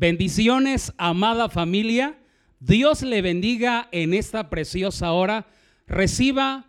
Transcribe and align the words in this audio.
Bendiciones, 0.00 0.92
amada 0.96 1.48
familia. 1.48 2.16
Dios 2.60 3.02
le 3.02 3.20
bendiga 3.20 3.88
en 3.90 4.14
esta 4.14 4.48
preciosa 4.48 5.10
hora. 5.10 5.48
Reciba 5.88 6.66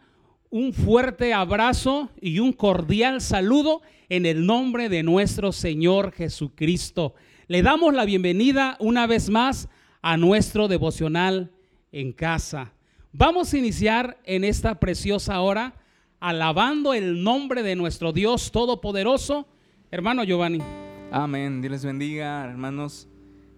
un 0.50 0.74
fuerte 0.74 1.32
abrazo 1.32 2.10
y 2.20 2.40
un 2.40 2.54
cordial 2.54 3.22
saludo 3.22 3.84
en 4.10 4.26
el 4.26 4.48
nombre 4.48 4.90
de 4.90 5.04
nuestro 5.04 5.52
Señor 5.52 6.12
Jesucristo. 6.12 7.14
Le 7.46 7.62
damos 7.62 7.94
la 7.94 8.04
bienvenida 8.04 8.78
una 8.80 9.06
vez 9.06 9.30
más 9.30 9.70
a 10.02 10.18
nuestro 10.18 10.68
devocional 10.68 11.52
en 11.92 12.14
casa. 12.14 12.74
Vamos 13.12 13.54
a 13.54 13.60
iniciar 13.60 14.18
en 14.24 14.44
esta 14.44 14.80
preciosa 14.80 15.40
hora 15.42 15.76
alabando 16.20 16.96
el 16.96 17.24
nombre 17.24 17.62
de 17.62 17.76
nuestro 17.76 18.12
Dios 18.12 18.52
Todopoderoso. 18.52 19.48
Hermano 19.92 20.24
Giovanni. 20.24 20.64
Amén. 21.12 21.62
Dios 21.62 21.72
les 21.74 21.86
bendiga, 21.86 22.44
hermanos. 22.44 23.08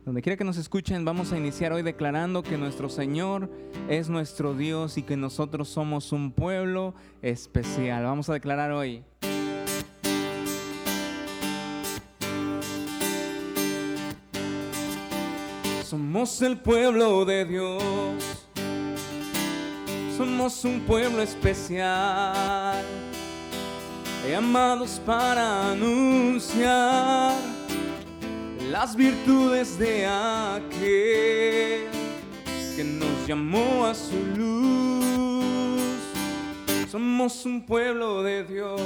Donde 0.05 0.23
quiera 0.23 0.35
que 0.35 0.43
nos 0.43 0.57
escuchen, 0.57 1.05
vamos 1.05 1.31
a 1.31 1.37
iniciar 1.37 1.71
hoy 1.73 1.83
declarando 1.83 2.41
que 2.41 2.57
nuestro 2.57 2.89
Señor 2.89 3.51
es 3.87 4.09
nuestro 4.09 4.55
Dios 4.55 4.97
y 4.97 5.03
que 5.03 5.15
nosotros 5.15 5.69
somos 5.69 6.11
un 6.11 6.31
pueblo 6.31 6.95
especial. 7.21 8.03
Vamos 8.03 8.27
a 8.27 8.33
declarar 8.33 8.71
hoy. 8.71 9.03
Somos 15.83 16.41
el 16.41 16.57
pueblo 16.57 17.23
de 17.25 17.45
Dios. 17.45 17.83
Somos 20.17 20.65
un 20.65 20.81
pueblo 20.81 21.21
especial. 21.21 22.83
Llamados 24.27 24.99
para 25.05 25.71
anunciar 25.73 27.60
las 28.71 28.95
virtudes 28.95 29.77
de 29.77 30.05
aquel 30.05 31.89
que 32.77 32.83
nos 32.85 33.27
llamó 33.27 33.85
a 33.85 33.93
su 33.93 34.15
luz. 34.37 35.99
Somos 36.89 37.45
un 37.45 37.65
pueblo 37.65 38.23
de 38.23 38.45
Dios, 38.45 38.81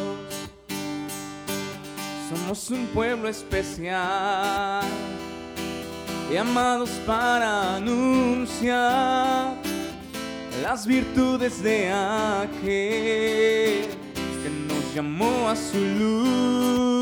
somos 2.29 2.71
un 2.71 2.87
pueblo 2.87 3.29
especial, 3.29 4.83
llamados 6.33 6.89
para 7.05 7.75
anunciar 7.75 9.53
las 10.63 10.88
virtudes 10.88 11.61
de 11.61 11.91
aquel 11.91 13.85
que 14.41 14.49
nos 14.67 14.95
llamó 14.95 15.49
a 15.49 15.55
su 15.55 15.77
luz 15.77 16.94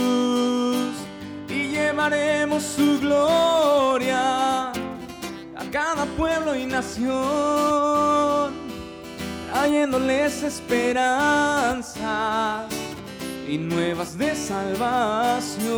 llevaremos 2.03 2.63
su 2.63 2.99
gloria 2.99 4.71
a 4.71 5.63
cada 5.71 6.05
pueblo 6.17 6.53
y 6.55 6.65
nación, 6.65 8.53
trayéndoles 9.51 10.43
esperanza 10.43 11.97
y 13.47 13.57
nuevas 13.57 14.17
de 14.17 14.35
salvación. 14.35 15.71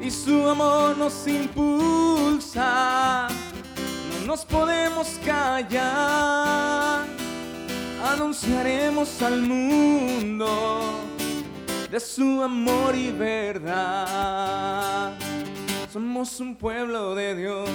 Y 0.00 0.08
su 0.10 0.48
amor 0.48 0.96
nos 0.96 1.26
impulsa, 1.26 3.26
no 4.20 4.26
nos 4.26 4.44
podemos 4.44 5.18
callar, 5.24 7.06
anunciaremos 8.12 9.20
al 9.22 9.42
mundo 9.42 11.11
de 11.92 12.00
su 12.00 12.42
amor 12.42 12.96
y 12.96 13.12
verdad. 13.12 15.12
Somos 15.92 16.40
un 16.40 16.56
pueblo 16.56 17.14
de 17.14 17.36
Dios, 17.36 17.68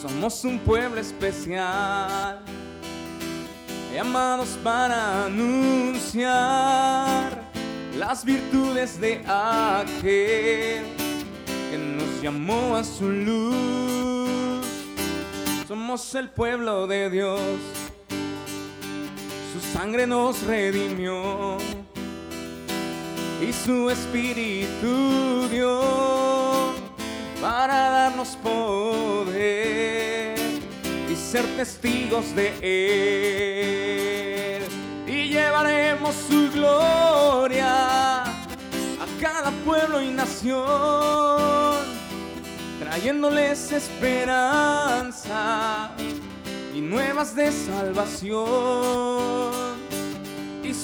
somos 0.00 0.42
un 0.46 0.58
pueblo 0.60 0.98
especial, 0.98 2.40
llamados 3.92 4.58
para 4.64 5.26
anunciar 5.26 6.32
las 7.98 8.24
virtudes 8.24 8.98
de 8.98 9.16
aquel 9.26 10.86
que 11.70 11.76
nos 11.76 12.22
llamó 12.22 12.76
a 12.76 12.84
su 12.84 13.10
luz. 13.10 14.64
Somos 15.68 16.14
el 16.14 16.30
pueblo 16.30 16.86
de 16.86 17.10
Dios, 17.10 17.60
su 19.52 19.60
sangre 19.78 20.06
nos 20.06 20.42
redimió 20.44 21.58
y 23.40 23.52
su 23.52 23.88
espíritu 23.90 25.48
dio 25.50 26.72
para 27.40 27.90
darnos 27.90 28.36
poder 28.36 30.38
y 31.10 31.16
ser 31.16 31.44
testigos 31.56 32.34
de 32.34 32.48
él. 34.56 34.62
Y 35.06 35.30
llevaremos 35.30 36.14
su 36.28 36.50
gloria 36.52 38.24
a 38.24 39.06
cada 39.20 39.50
pueblo 39.64 40.02
y 40.02 40.10
nación 40.10 41.80
trayéndoles 42.80 43.72
esperanza 43.72 45.90
y 46.74 46.80
nuevas 46.80 47.34
de 47.34 47.52
salvación 47.52 48.40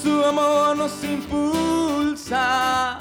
su 0.02 0.24
amor 0.24 0.76
nos 0.76 1.02
impulsa. 1.04 2.98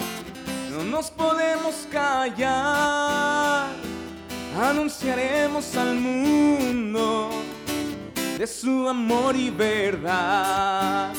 No 0.72 0.83
nos 0.83 1.09
podemos 1.11 1.88
callar, 1.91 3.69
anunciaremos 4.61 5.75
al 5.75 5.95
mundo 5.95 7.31
de 8.38 8.47
su 8.47 8.88
amor 8.88 9.35
y 9.35 9.50
verdad. 9.50 11.13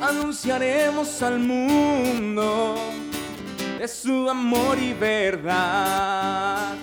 Anunciaremos 0.00 1.22
al 1.22 1.38
mundo 1.38 2.76
de 3.78 3.88
su 3.88 4.28
amor 4.28 4.78
y 4.78 4.92
verdad. 4.92 6.74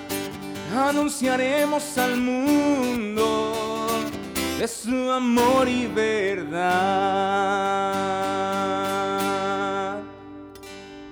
Anunciaremos 0.75 1.97
al 1.97 2.17
mundo 2.17 3.38
de 4.59 4.67
su 4.67 5.09
amor 5.09 5.69
y 5.69 5.87
verdad. 5.87 6.59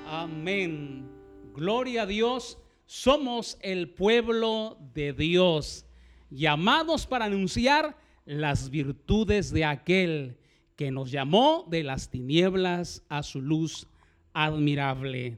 Amén. 0.05 1.09
Gloria 1.55 2.01
a 2.01 2.05
Dios. 2.05 2.57
Somos 2.85 3.57
el 3.61 3.89
pueblo 3.89 4.77
de 4.93 5.13
Dios, 5.13 5.85
llamados 6.29 7.07
para 7.07 7.23
anunciar 7.23 7.95
las 8.25 8.69
virtudes 8.69 9.53
de 9.53 9.63
aquel 9.63 10.35
que 10.75 10.91
nos 10.91 11.09
llamó 11.09 11.65
de 11.69 11.83
las 11.83 12.09
tinieblas 12.09 13.01
a 13.07 13.23
su 13.23 13.41
luz 13.41 13.87
admirable. 14.33 15.37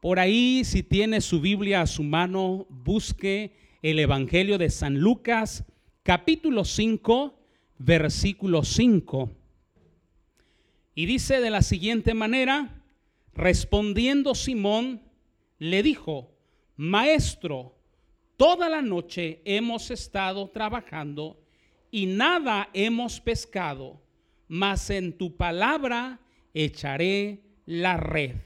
Por 0.00 0.18
ahí, 0.18 0.64
si 0.64 0.82
tiene 0.82 1.20
su 1.20 1.42
Biblia 1.42 1.82
a 1.82 1.86
su 1.86 2.02
mano, 2.02 2.66
busque 2.70 3.52
el 3.82 3.98
Evangelio 3.98 4.56
de 4.56 4.70
San 4.70 4.98
Lucas, 4.98 5.66
capítulo 6.06 6.64
5, 6.64 7.34
versículo 7.78 8.62
5. 8.62 9.28
Y 10.94 11.04
dice 11.04 11.40
de 11.40 11.50
la 11.50 11.62
siguiente 11.62 12.14
manera, 12.14 12.80
respondiendo 13.34 14.36
Simón, 14.36 15.02
le 15.58 15.82
dijo, 15.82 16.30
Maestro, 16.76 17.74
toda 18.36 18.68
la 18.68 18.82
noche 18.82 19.42
hemos 19.44 19.90
estado 19.90 20.48
trabajando 20.50 21.40
y 21.90 22.06
nada 22.06 22.70
hemos 22.72 23.20
pescado, 23.20 24.00
mas 24.46 24.90
en 24.90 25.12
tu 25.18 25.36
palabra 25.36 26.20
echaré 26.54 27.40
la 27.64 27.96
red. 27.96 28.36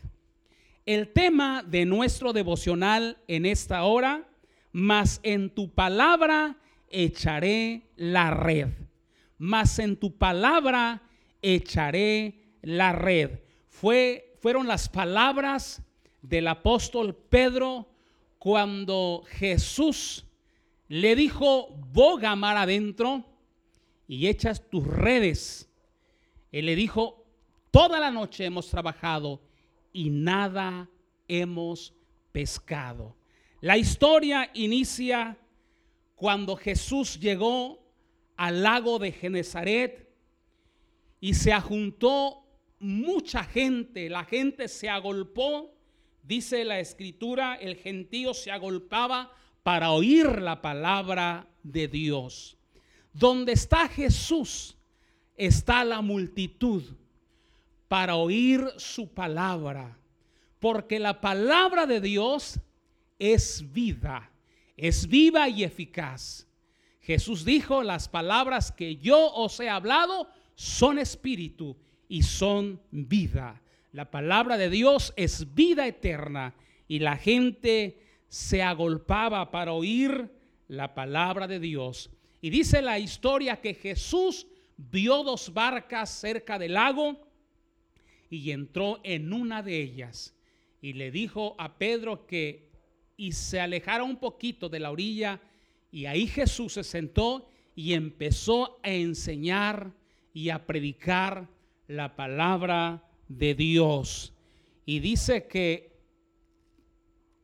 El 0.86 1.12
tema 1.12 1.62
de 1.62 1.84
nuestro 1.84 2.32
devocional 2.32 3.18
en 3.28 3.44
esta 3.44 3.82
hora, 3.82 4.26
mas 4.72 5.20
en 5.22 5.50
tu 5.50 5.68
palabra 5.68 6.56
echaré 6.90 7.90
la 7.96 8.30
red. 8.30 8.68
Mas 9.38 9.78
en 9.78 9.96
tu 9.96 10.16
palabra 10.18 11.02
echaré 11.40 12.34
la 12.62 12.92
red. 12.92 13.40
Fue, 13.68 14.36
fueron 14.42 14.66
las 14.66 14.88
palabras 14.88 15.82
del 16.20 16.48
apóstol 16.48 17.14
Pedro 17.14 17.88
cuando 18.38 19.22
Jesús 19.28 20.26
le 20.88 21.14
dijo, 21.14 21.68
boga 21.92 22.34
mar 22.36 22.56
adentro 22.56 23.24
y 24.08 24.26
echas 24.26 24.68
tus 24.68 24.86
redes. 24.86 25.70
Él 26.50 26.66
le 26.66 26.74
dijo, 26.74 27.24
toda 27.70 28.00
la 28.00 28.10
noche 28.10 28.44
hemos 28.44 28.68
trabajado 28.68 29.40
y 29.92 30.10
nada 30.10 30.88
hemos 31.28 31.94
pescado. 32.32 33.16
La 33.60 33.76
historia 33.76 34.50
inicia 34.54 35.38
cuando 36.20 36.54
Jesús 36.54 37.18
llegó 37.18 37.82
al 38.36 38.62
lago 38.62 38.98
de 38.98 39.10
Genezaret 39.10 40.06
y 41.18 41.32
se 41.32 41.50
ajuntó 41.50 42.44
mucha 42.78 43.42
gente, 43.42 44.10
la 44.10 44.24
gente 44.24 44.68
se 44.68 44.90
agolpó 44.90 45.74
dice 46.22 46.64
la 46.64 46.78
escritura, 46.78 47.56
el 47.56 47.74
gentío 47.74 48.34
se 48.34 48.50
agolpaba 48.50 49.32
para 49.62 49.90
oír 49.90 50.40
la 50.40 50.62
palabra 50.62 51.48
de 51.62 51.88
Dios. 51.88 52.56
Donde 53.12 53.52
está 53.52 53.88
Jesús, 53.88 54.76
está 55.36 55.84
la 55.84 56.02
multitud 56.02 56.84
para 57.88 58.14
oír 58.14 58.64
su 58.76 59.08
palabra. 59.08 59.98
Porque 60.60 61.00
la 61.00 61.20
palabra 61.20 61.86
de 61.86 62.00
Dios 62.00 62.60
es 63.18 63.72
vida, 63.72 64.30
es 64.76 65.08
viva 65.08 65.48
y 65.48 65.64
eficaz. 65.64 66.46
Jesús 67.00 67.44
dijo, 67.44 67.82
las 67.82 68.08
palabras 68.08 68.72
que 68.72 68.96
yo 68.96 69.32
os 69.34 69.58
he 69.60 69.68
hablado 69.68 70.28
son 70.54 70.98
espíritu 70.98 71.76
y 72.08 72.22
son 72.22 72.80
vida. 72.90 73.62
La 73.92 74.10
palabra 74.10 74.56
de 74.56 74.70
Dios 74.70 75.12
es 75.16 75.54
vida 75.54 75.86
eterna 75.86 76.54
y 76.86 77.00
la 77.00 77.16
gente 77.16 77.98
se 78.28 78.62
agolpaba 78.62 79.50
para 79.50 79.72
oír 79.72 80.30
la 80.68 80.94
palabra 80.94 81.48
de 81.48 81.58
Dios. 81.58 82.10
Y 82.40 82.50
dice 82.50 82.82
la 82.82 82.98
historia 82.98 83.60
que 83.60 83.74
Jesús 83.74 84.46
vio 84.76 85.24
dos 85.24 85.52
barcas 85.52 86.10
cerca 86.10 86.58
del 86.58 86.74
lago 86.74 87.20
y 88.30 88.52
entró 88.52 89.00
en 89.02 89.32
una 89.32 89.62
de 89.62 89.80
ellas 89.80 90.34
y 90.80 90.94
le 90.94 91.10
dijo 91.10 91.54
a 91.58 91.76
Pedro 91.76 92.26
que 92.26 92.69
y 93.20 93.32
se 93.32 93.60
alejara 93.60 94.02
un 94.02 94.16
poquito 94.16 94.70
de 94.70 94.80
la 94.80 94.90
orilla 94.90 95.38
y 95.92 96.06
ahí 96.06 96.26
Jesús 96.26 96.72
se 96.72 96.82
sentó 96.82 97.50
y 97.74 97.92
empezó 97.92 98.80
a 98.82 98.88
enseñar 98.92 99.92
y 100.32 100.48
a 100.48 100.64
predicar 100.64 101.46
la 101.86 102.16
palabra 102.16 103.06
de 103.28 103.54
Dios. 103.54 104.32
Y 104.86 105.00
dice 105.00 105.46
que 105.46 106.00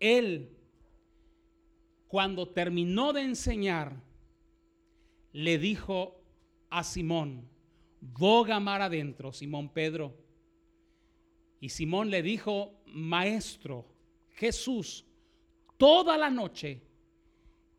él, 0.00 0.49
cuando 2.08 2.49
terminó 2.49 3.12
de 3.12 3.20
enseñar, 3.20 4.02
le 5.34 5.58
dijo 5.58 6.19
a 6.70 6.84
Simón, 6.84 7.46
boga 8.00 8.58
mar 8.61 8.81
adentro, 8.81 9.31
Simón 9.31 9.69
Pedro. 9.69 10.17
Y 11.61 11.69
Simón 11.69 12.08
le 12.08 12.22
dijo, 12.22 12.72
maestro, 12.87 13.84
Jesús, 14.37 15.06
toda 15.76 16.17
la 16.17 16.31
noche 16.31 16.82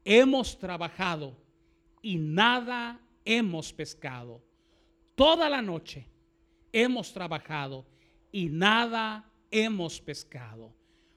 hemos 0.04 0.58
trabajado 0.58 1.36
y 2.02 2.18
nada 2.18 3.00
hemos 3.26 3.74
pescado. 3.74 4.42
Toda 5.16 5.50
la 5.50 5.62
noche 5.62 6.08
hemos 6.72 7.12
trabajado 7.12 7.86
y 8.32 8.50
nada 8.50 9.30
hemos 9.52 10.00
pescado. 10.00 10.74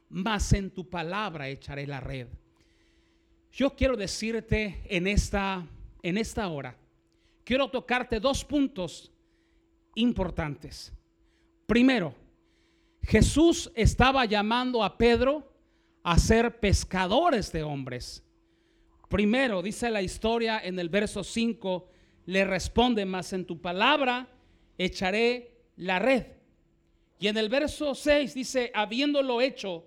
Mas 0.08 0.52
en 0.52 0.70
tu 0.70 0.88
palabra 0.88 1.48
echaré 1.48 1.86
la 1.86 2.00
red. 2.00 2.26
Yo 3.52 3.74
quiero 3.76 3.96
decirte 3.96 4.82
en 4.84 5.06
esta, 5.06 5.66
en 6.02 6.18
esta 6.18 6.48
hora, 6.48 6.76
quiero 7.44 7.68
tocarte 7.68 8.20
dos 8.20 8.44
puntos 8.44 9.12
importantes. 9.94 10.92
Primero, 11.66 12.14
Jesús 13.02 13.70
estaba 13.74 14.24
llamando 14.24 14.82
a 14.82 14.96
Pedro 14.96 15.49
a 16.02 16.18
ser 16.18 16.60
pescadores 16.60 17.52
de 17.52 17.62
hombres. 17.62 18.24
Primero, 19.08 19.60
dice 19.62 19.90
la 19.90 20.02
historia 20.02 20.60
en 20.62 20.78
el 20.78 20.88
verso 20.88 21.24
5, 21.24 21.88
le 22.26 22.44
responde, 22.44 23.04
más 23.04 23.32
en 23.32 23.44
tu 23.44 23.60
palabra 23.60 24.28
echaré 24.78 25.56
la 25.76 25.98
red. 25.98 26.26
Y 27.18 27.28
en 27.28 27.36
el 27.36 27.48
verso 27.48 27.94
6 27.94 28.34
dice, 28.34 28.70
habiéndolo 28.74 29.40
hecho, 29.40 29.86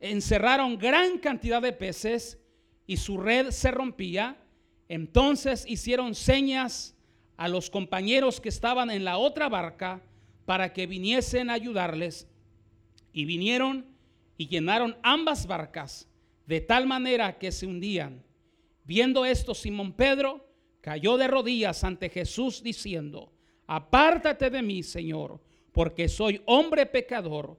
encerraron 0.00 0.78
gran 0.78 1.18
cantidad 1.18 1.62
de 1.62 1.72
peces 1.72 2.38
y 2.86 2.96
su 2.96 3.18
red 3.18 3.50
se 3.50 3.70
rompía. 3.70 4.36
Entonces 4.88 5.64
hicieron 5.66 6.14
señas 6.14 6.94
a 7.36 7.48
los 7.48 7.70
compañeros 7.70 8.40
que 8.40 8.48
estaban 8.48 8.90
en 8.90 9.04
la 9.04 9.16
otra 9.16 9.48
barca 9.48 10.02
para 10.44 10.72
que 10.72 10.86
viniesen 10.86 11.50
a 11.50 11.54
ayudarles. 11.54 12.26
Y 13.12 13.24
vinieron 13.24 13.86
y 14.38 14.46
llenaron 14.46 14.96
ambas 15.02 15.46
barcas 15.46 16.08
de 16.46 16.62
tal 16.62 16.86
manera 16.86 17.38
que 17.38 17.52
se 17.52 17.66
hundían. 17.66 18.24
Viendo 18.84 19.26
esto, 19.26 19.54
Simón 19.54 19.92
Pedro 19.92 20.48
cayó 20.80 21.18
de 21.18 21.28
rodillas 21.28 21.84
ante 21.84 22.08
Jesús 22.08 22.62
diciendo, 22.62 23.30
apártate 23.66 24.48
de 24.48 24.62
mí, 24.62 24.82
Señor, 24.82 25.42
porque 25.72 26.08
soy 26.08 26.40
hombre 26.46 26.86
pecador, 26.86 27.58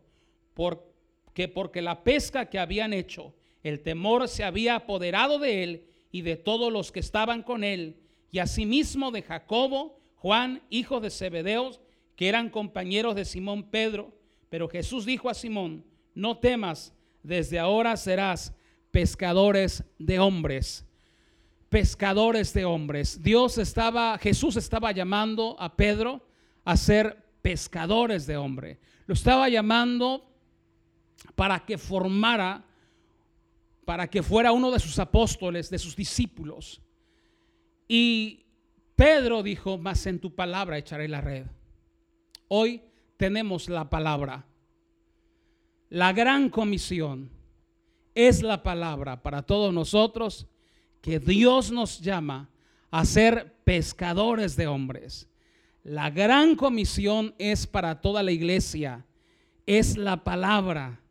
porque 0.56 1.48
porque 1.54 1.82
la 1.82 2.04
pesca 2.04 2.50
que 2.50 2.58
habían 2.58 2.94
hecho, 2.94 3.36
el 3.62 3.82
temor 3.82 4.28
se 4.28 4.44
había 4.44 4.76
apoderado 4.76 5.38
de 5.38 5.64
él 5.64 5.86
y 6.12 6.22
de 6.22 6.36
todos 6.36 6.74
los 6.74 6.92
que 6.92 7.00
estaban 7.00 7.44
con 7.44 7.64
él, 7.64 7.98
y 8.32 8.40
asimismo 8.40 9.12
de 9.12 9.22
Jacobo, 9.22 10.00
Juan, 10.16 10.64
hijo 10.70 11.00
de 11.00 11.10
Zebedeos, 11.10 11.80
que 12.16 12.28
eran 12.28 12.50
compañeros 12.50 13.16
de 13.16 13.26
Simón 13.26 13.64
Pedro. 13.70 14.12
Pero 14.50 14.68
Jesús 14.68 15.06
dijo 15.06 15.30
a 15.30 15.34
Simón, 15.34 15.86
no 16.20 16.38
temas, 16.38 16.94
desde 17.24 17.60
ahora 17.60 17.96
serás 17.98 18.54
pescadores 18.92 19.84
de 19.98 20.20
hombres. 20.20 20.86
Pescadores 21.70 22.54
de 22.54 22.66
hombres. 22.66 23.22
Dios 23.22 23.58
estaba, 23.58 24.18
Jesús 24.18 24.58
estaba 24.58 24.92
llamando 24.92 25.56
a 25.60 25.76
Pedro 25.76 26.28
a 26.66 26.76
ser 26.76 27.24
pescadores 27.42 28.26
de 28.28 28.38
hombres. 28.38 28.80
Lo 29.06 29.14
estaba 29.14 29.50
llamando 29.50 30.30
para 31.36 31.66
que 31.66 31.78
formara, 31.78 32.66
para 33.86 34.08
que 34.08 34.22
fuera 34.22 34.52
uno 34.52 34.72
de 34.72 34.80
sus 34.80 35.00
apóstoles, 35.00 35.70
de 35.70 35.80
sus 35.80 35.96
discípulos. 35.96 36.82
Y 37.88 38.46
Pedro 38.96 39.42
dijo, 39.42 39.78
mas 39.78 40.06
en 40.06 40.20
tu 40.20 40.36
palabra 40.36 40.78
echaré 40.78 41.08
la 41.08 41.22
red. 41.22 41.46
Hoy 42.48 42.82
tenemos 43.18 43.70
la 43.70 43.90
palabra. 43.90 44.49
La 45.90 46.14
gran 46.14 46.50
comisión 46.50 47.32
es 48.14 48.44
la 48.44 48.62
palabra 48.62 49.22
para 49.24 49.42
todos 49.42 49.74
nosotros 49.74 50.48
que 51.02 51.20
Dios 51.20 51.72
nos 51.72 52.00
llama 52.00 52.50
a 52.92 53.06
ser 53.06 53.56
pescadores 53.64 54.56
de 54.56 54.68
hombres. 54.68 55.28
La 55.84 56.10
gran 56.10 56.56
comisión 56.56 57.34
es 57.40 57.66
para 57.66 58.02
toda 58.02 58.22
la 58.22 58.32
iglesia. 58.32 59.06
Es 59.66 59.98
la 59.98 60.24
palabra 60.24 61.02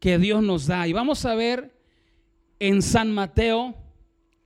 que 0.00 0.18
Dios 0.18 0.42
nos 0.42 0.66
da. 0.66 0.86
Y 0.86 0.92
vamos 0.92 1.24
a 1.24 1.34
ver 1.34 1.74
en 2.58 2.82
San 2.82 3.12
Mateo 3.12 3.74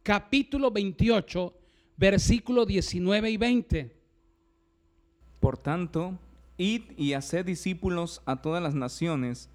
capítulo 0.02 0.70
28, 0.70 1.52
versículo 1.96 2.66
19 2.66 3.30
y 3.30 3.36
20. 3.36 3.96
Por 5.40 5.58
tanto, 5.58 6.18
id 6.58 6.82
y 6.96 7.12
haced 7.12 7.44
discípulos 7.44 8.22
a 8.26 8.40
todas 8.42 8.62
las 8.62 8.74
naciones, 8.74 9.50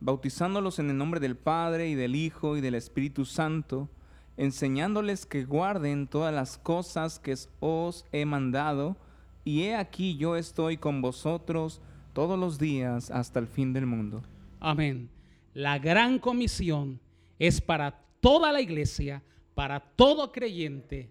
bautizándolos 0.00 0.78
en 0.78 0.90
el 0.90 0.98
nombre 0.98 1.20
del 1.20 1.36
Padre 1.36 1.88
y 1.88 1.94
del 1.94 2.14
Hijo 2.14 2.56
y 2.56 2.60
del 2.60 2.74
Espíritu 2.74 3.24
Santo, 3.24 3.88
enseñándoles 4.36 5.26
que 5.26 5.44
guarden 5.44 6.06
todas 6.06 6.34
las 6.34 6.58
cosas 6.58 7.18
que 7.18 7.34
os 7.60 8.04
he 8.12 8.24
mandado, 8.24 8.96
y 9.44 9.62
he 9.62 9.76
aquí 9.76 10.16
yo 10.16 10.36
estoy 10.36 10.76
con 10.76 11.02
vosotros 11.02 11.80
todos 12.12 12.38
los 12.38 12.58
días 12.58 13.10
hasta 13.10 13.40
el 13.40 13.46
fin 13.46 13.72
del 13.72 13.86
mundo. 13.86 14.22
Amén. 14.60 15.10
La 15.52 15.78
gran 15.78 16.18
comisión 16.18 17.00
es 17.38 17.60
para 17.60 18.02
toda 18.20 18.52
la 18.52 18.60
iglesia, 18.60 19.22
para 19.54 19.80
todo 19.80 20.32
creyente. 20.32 21.10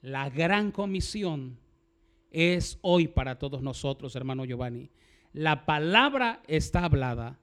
La 0.00 0.28
gran 0.30 0.70
comisión 0.70 1.58
es 2.30 2.78
hoy 2.82 3.08
para 3.08 3.38
todos 3.38 3.62
nosotros, 3.62 4.14
hermano 4.16 4.44
Giovanni. 4.44 4.90
La 5.32 5.66
palabra 5.66 6.42
está 6.46 6.84
hablada. 6.84 7.38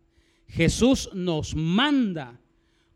Jesús 0.48 1.10
nos 1.14 1.56
manda, 1.56 2.40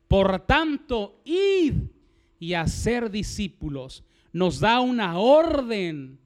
por 0.08 0.40
tanto, 0.46 1.22
ir 1.26 1.92
y 2.40 2.54
hacer 2.54 3.10
discípulos. 3.10 4.04
Nos 4.32 4.60
da 4.60 4.80
una 4.80 5.18
orden 5.18 6.20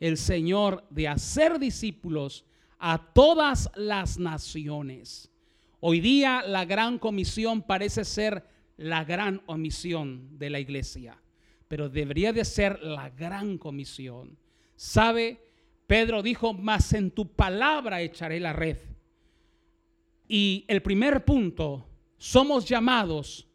el 0.00 0.16
Señor 0.16 0.84
de 0.90 1.08
hacer 1.08 1.58
discípulos 1.58 2.44
a 2.78 2.98
todas 3.12 3.70
las 3.76 4.18
naciones. 4.18 5.30
Hoy 5.80 6.00
día 6.00 6.42
la 6.46 6.64
gran 6.64 6.98
comisión 6.98 7.62
parece 7.62 8.04
ser 8.04 8.46
la 8.76 9.04
gran 9.04 9.42
omisión 9.46 10.38
de 10.38 10.50
la 10.50 10.60
iglesia, 10.60 11.20
pero 11.68 11.88
debería 11.88 12.32
de 12.32 12.44
ser 12.44 12.82
la 12.82 13.10
gran 13.10 13.58
comisión. 13.58 14.36
¿Sabe? 14.76 15.40
Pedro 15.86 16.22
dijo, 16.22 16.52
mas 16.52 16.92
en 16.92 17.10
tu 17.10 17.28
palabra 17.28 18.00
echaré 18.00 18.40
la 18.40 18.52
red. 18.52 18.78
Y 20.26 20.64
el 20.68 20.82
primer 20.82 21.24
punto, 21.24 21.86
somos 22.16 22.64
llamados 22.66 23.46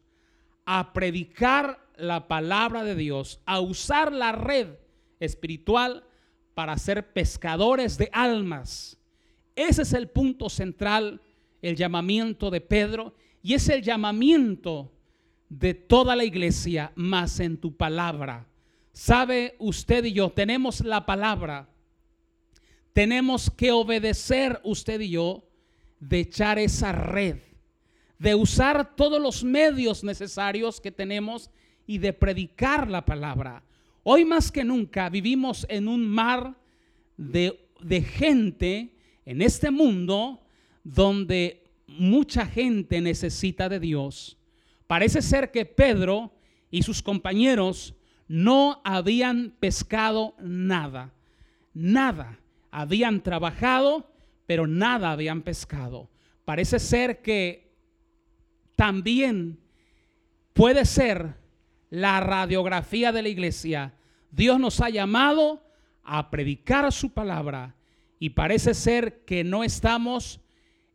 a 0.64 0.92
predicar 0.92 1.80
la 1.96 2.28
palabra 2.28 2.84
de 2.84 2.94
Dios, 2.94 3.40
a 3.44 3.60
usar 3.60 4.12
la 4.12 4.32
red 4.32 4.68
espiritual 5.18 6.04
para 6.54 6.78
ser 6.78 7.12
pescadores 7.12 7.98
de 7.98 8.08
almas. 8.12 8.96
Ese 9.56 9.82
es 9.82 9.92
el 9.92 10.08
punto 10.08 10.48
central 10.48 11.20
el 11.62 11.76
llamamiento 11.76 12.50
de 12.50 12.60
Pedro 12.60 13.14
y 13.42 13.54
es 13.54 13.68
el 13.68 13.82
llamamiento 13.82 14.92
de 15.48 15.74
toda 15.74 16.14
la 16.14 16.24
iglesia, 16.24 16.92
más 16.94 17.40
en 17.40 17.58
tu 17.58 17.76
palabra. 17.76 18.46
Sabe 18.92 19.54
usted 19.58 20.04
y 20.04 20.12
yo, 20.12 20.30
tenemos 20.30 20.80
la 20.80 21.06
palabra. 21.06 21.68
Tenemos 22.92 23.50
que 23.50 23.70
obedecer 23.70 24.60
usted 24.64 25.00
y 25.00 25.10
yo 25.10 25.44
de 26.00 26.20
echar 26.20 26.58
esa 26.58 26.92
red, 26.92 27.36
de 28.18 28.34
usar 28.34 28.96
todos 28.96 29.20
los 29.20 29.44
medios 29.44 30.02
necesarios 30.02 30.80
que 30.80 30.90
tenemos 30.90 31.50
y 31.86 31.98
de 31.98 32.12
predicar 32.12 32.90
la 32.90 33.04
palabra. 33.04 33.62
Hoy 34.02 34.24
más 34.24 34.50
que 34.50 34.64
nunca 34.64 35.08
vivimos 35.08 35.66
en 35.68 35.86
un 35.86 36.06
mar 36.06 36.56
de, 37.16 37.68
de 37.80 38.02
gente 38.02 38.94
en 39.24 39.42
este 39.42 39.70
mundo 39.70 40.40
donde 40.82 41.62
mucha 41.86 42.46
gente 42.46 43.00
necesita 43.00 43.68
de 43.68 43.78
Dios. 43.78 44.36
Parece 44.86 45.22
ser 45.22 45.50
que 45.50 45.64
Pedro 45.64 46.32
y 46.70 46.82
sus 46.82 47.02
compañeros 47.02 47.94
no 48.30 48.80
habían 48.84 49.56
pescado 49.58 50.36
nada, 50.38 51.12
nada. 51.74 52.38
Habían 52.70 53.24
trabajado, 53.24 54.08
pero 54.46 54.68
nada 54.68 55.10
habían 55.10 55.42
pescado. 55.42 56.08
Parece 56.44 56.78
ser 56.78 57.22
que 57.22 57.72
también 58.76 59.58
puede 60.52 60.84
ser 60.84 61.34
la 61.90 62.20
radiografía 62.20 63.10
de 63.10 63.22
la 63.22 63.28
iglesia. 63.28 63.94
Dios 64.30 64.60
nos 64.60 64.80
ha 64.80 64.90
llamado 64.90 65.60
a 66.04 66.30
predicar 66.30 66.92
su 66.92 67.10
palabra 67.10 67.74
y 68.20 68.30
parece 68.30 68.74
ser 68.74 69.24
que 69.24 69.42
no 69.42 69.64
estamos 69.64 70.40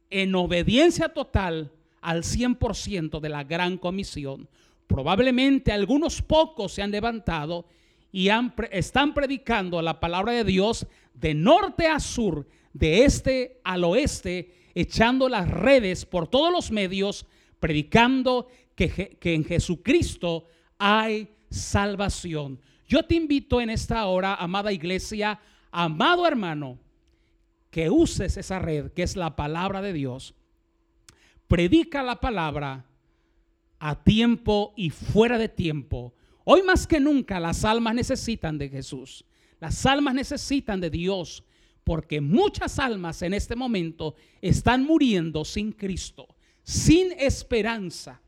en 0.09 0.33
obediencia 0.35 1.09
total 1.09 1.73
al 1.99 2.23
100% 2.23 3.19
de 3.19 3.27
la 3.27 3.43
gran 3.43 3.77
comisión. 3.77 4.47
Probablemente 4.87 5.71
algunos 5.71 6.21
pocos 6.21 6.73
se 6.73 6.81
han 6.81 6.91
levantado 6.91 7.65
y 8.11 8.29
están 8.71 9.13
predicando 9.13 9.81
la 9.81 9.99
palabra 9.99 10.31
de 10.31 10.43
Dios 10.43 10.87
de 11.13 11.33
norte 11.33 11.87
a 11.87 11.99
sur, 11.99 12.47
de 12.73 13.03
este 13.03 13.59
al 13.63 13.83
oeste, 13.83 14.53
echando 14.73 15.27
las 15.27 15.49
redes 15.49 16.05
por 16.05 16.27
todos 16.27 16.51
los 16.51 16.71
medios, 16.71 17.25
predicando 17.59 18.47
que, 18.75 19.17
que 19.19 19.33
en 19.33 19.43
Jesucristo 19.43 20.45
hay 20.77 21.29
salvación. 21.49 22.59
Yo 22.87 23.03
te 23.03 23.15
invito 23.15 23.59
en 23.59 23.69
esta 23.69 24.05
hora, 24.05 24.35
amada 24.35 24.71
iglesia, 24.71 25.39
amado 25.71 26.27
hermano, 26.27 26.77
que 27.71 27.89
uses 27.89 28.37
esa 28.37 28.59
red 28.59 28.91
que 28.91 29.03
es 29.03 29.15
la 29.15 29.35
palabra 29.35 29.81
de 29.81 29.91
Dios. 29.91 30.35
Predica 31.47 32.03
la 32.03 32.21
palabra 32.21 32.85
a 33.87 34.03
tiempo 34.03 34.73
y 34.75 34.89
fuera 34.89 35.37
de 35.37 35.49
tiempo. 35.49 36.13
Hoy 36.43 36.63
más 36.63 36.87
que 36.87 36.99
nunca 36.99 37.39
las 37.39 37.63
almas 37.65 37.93
necesitan 37.93 38.57
de 38.57 38.69
Jesús. 38.69 39.25
Las 39.59 39.85
almas 39.85 40.15
necesitan 40.15 40.79
de 40.81 40.89
Dios 40.89 41.43
porque 41.83 42.19
muchas 42.21 42.79
almas 42.79 43.21
en 43.21 43.33
este 43.33 43.55
momento 43.55 44.15
están 44.41 44.83
muriendo 44.83 45.45
sin 45.45 45.71
Cristo, 45.71 46.27
sin 46.63 47.11
esperanza. 47.19 48.21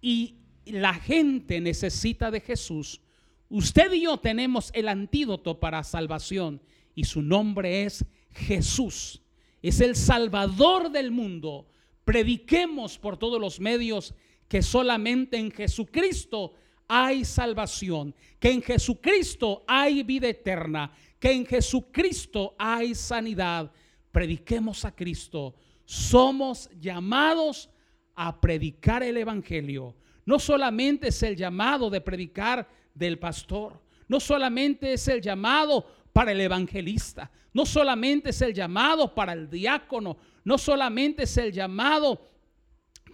Y 0.00 0.36
la 0.64 0.94
gente 0.94 1.60
necesita 1.60 2.30
de 2.30 2.40
Jesús. 2.40 3.00
Usted 3.48 3.92
y 3.92 4.02
yo 4.02 4.16
tenemos 4.16 4.70
el 4.72 4.88
antídoto 4.88 5.60
para 5.60 5.84
salvación 5.84 6.62
y 6.94 7.04
su 7.04 7.20
nombre 7.20 7.84
es 7.84 8.04
Jesús 8.30 9.20
es 9.62 9.80
el 9.80 9.96
Salvador 9.96 10.90
del 10.90 11.10
mundo. 11.10 11.66
Prediquemos 12.04 12.98
por 12.98 13.16
todos 13.18 13.40
los 13.40 13.60
medios 13.60 14.14
que 14.50 14.62
solamente 14.62 15.36
en 15.36 15.52
Jesucristo 15.52 16.54
hay 16.88 17.24
salvación, 17.24 18.12
que 18.40 18.50
en 18.50 18.60
Jesucristo 18.60 19.62
hay 19.64 20.02
vida 20.02 20.26
eterna, 20.26 20.92
que 21.20 21.30
en 21.30 21.46
Jesucristo 21.46 22.56
hay 22.58 22.96
sanidad. 22.96 23.70
Prediquemos 24.10 24.84
a 24.84 24.92
Cristo. 24.92 25.54
Somos 25.84 26.68
llamados 26.80 27.70
a 28.16 28.40
predicar 28.40 29.04
el 29.04 29.18
Evangelio. 29.18 29.94
No 30.26 30.40
solamente 30.40 31.10
es 31.10 31.22
el 31.22 31.36
llamado 31.36 31.88
de 31.88 32.00
predicar 32.00 32.68
del 32.92 33.20
pastor, 33.20 33.80
no 34.08 34.18
solamente 34.18 34.94
es 34.94 35.06
el 35.06 35.20
llamado 35.20 35.86
para 36.12 36.32
el 36.32 36.40
evangelista. 36.40 37.30
No 37.52 37.64
solamente 37.64 38.30
es 38.30 38.42
el 38.42 38.52
llamado 38.52 39.14
para 39.14 39.32
el 39.32 39.48
diácono, 39.48 40.16
no 40.42 40.58
solamente 40.58 41.22
es 41.22 41.36
el 41.36 41.52
llamado 41.52 42.28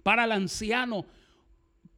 para 0.01 0.23
el 0.23 0.31
anciano, 0.31 1.05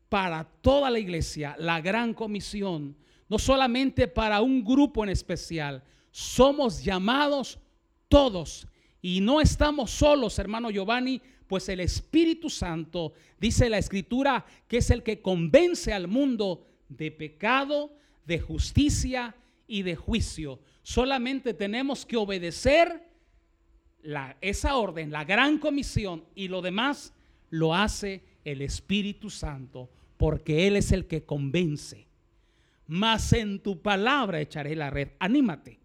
para 0.09 0.43
toda 0.43 0.89
la 0.89 0.99
iglesia, 0.99 1.55
la 1.59 1.79
gran 1.79 2.13
comisión, 2.13 2.97
no 3.29 3.37
solamente 3.37 4.07
para 4.07 4.41
un 4.41 4.63
grupo 4.63 5.03
en 5.03 5.09
especial, 5.09 5.83
somos 6.11 6.83
llamados 6.83 7.59
todos 8.07 8.67
y 9.01 9.21
no 9.21 9.39
estamos 9.39 9.91
solos, 9.91 10.39
hermano 10.39 10.71
Giovanni, 10.71 11.21
pues 11.47 11.69
el 11.69 11.79
Espíritu 11.79 12.49
Santo, 12.49 13.13
dice 13.39 13.69
la 13.69 13.77
Escritura, 13.77 14.45
que 14.67 14.77
es 14.77 14.89
el 14.89 15.03
que 15.03 15.21
convence 15.21 15.93
al 15.93 16.07
mundo 16.07 16.65
de 16.89 17.11
pecado, 17.11 17.91
de 18.25 18.39
justicia 18.39 19.35
y 19.67 19.83
de 19.83 19.95
juicio. 19.95 20.59
Solamente 20.83 21.53
tenemos 21.53 22.05
que 22.05 22.17
obedecer 22.17 23.07
esa 24.41 24.75
orden, 24.75 25.11
la 25.11 25.23
gran 25.23 25.57
comisión, 25.59 26.23
y 26.35 26.47
lo 26.47 26.61
demás 26.61 27.13
lo 27.49 27.75
hace 27.75 28.23
el 28.43 28.61
Espíritu 28.61 29.29
Santo, 29.29 29.89
porque 30.19 30.67
Él 30.67 30.75
es 30.75 30.91
el 30.91 31.07
que 31.07 31.23
convence. 31.23 32.05
Mas 32.87 33.31
en 33.31 33.59
tu 33.59 33.81
palabra 33.81 34.41
echaré 34.41 34.75
la 34.75 34.89
red. 34.89 35.11
Anímate, 35.17 35.79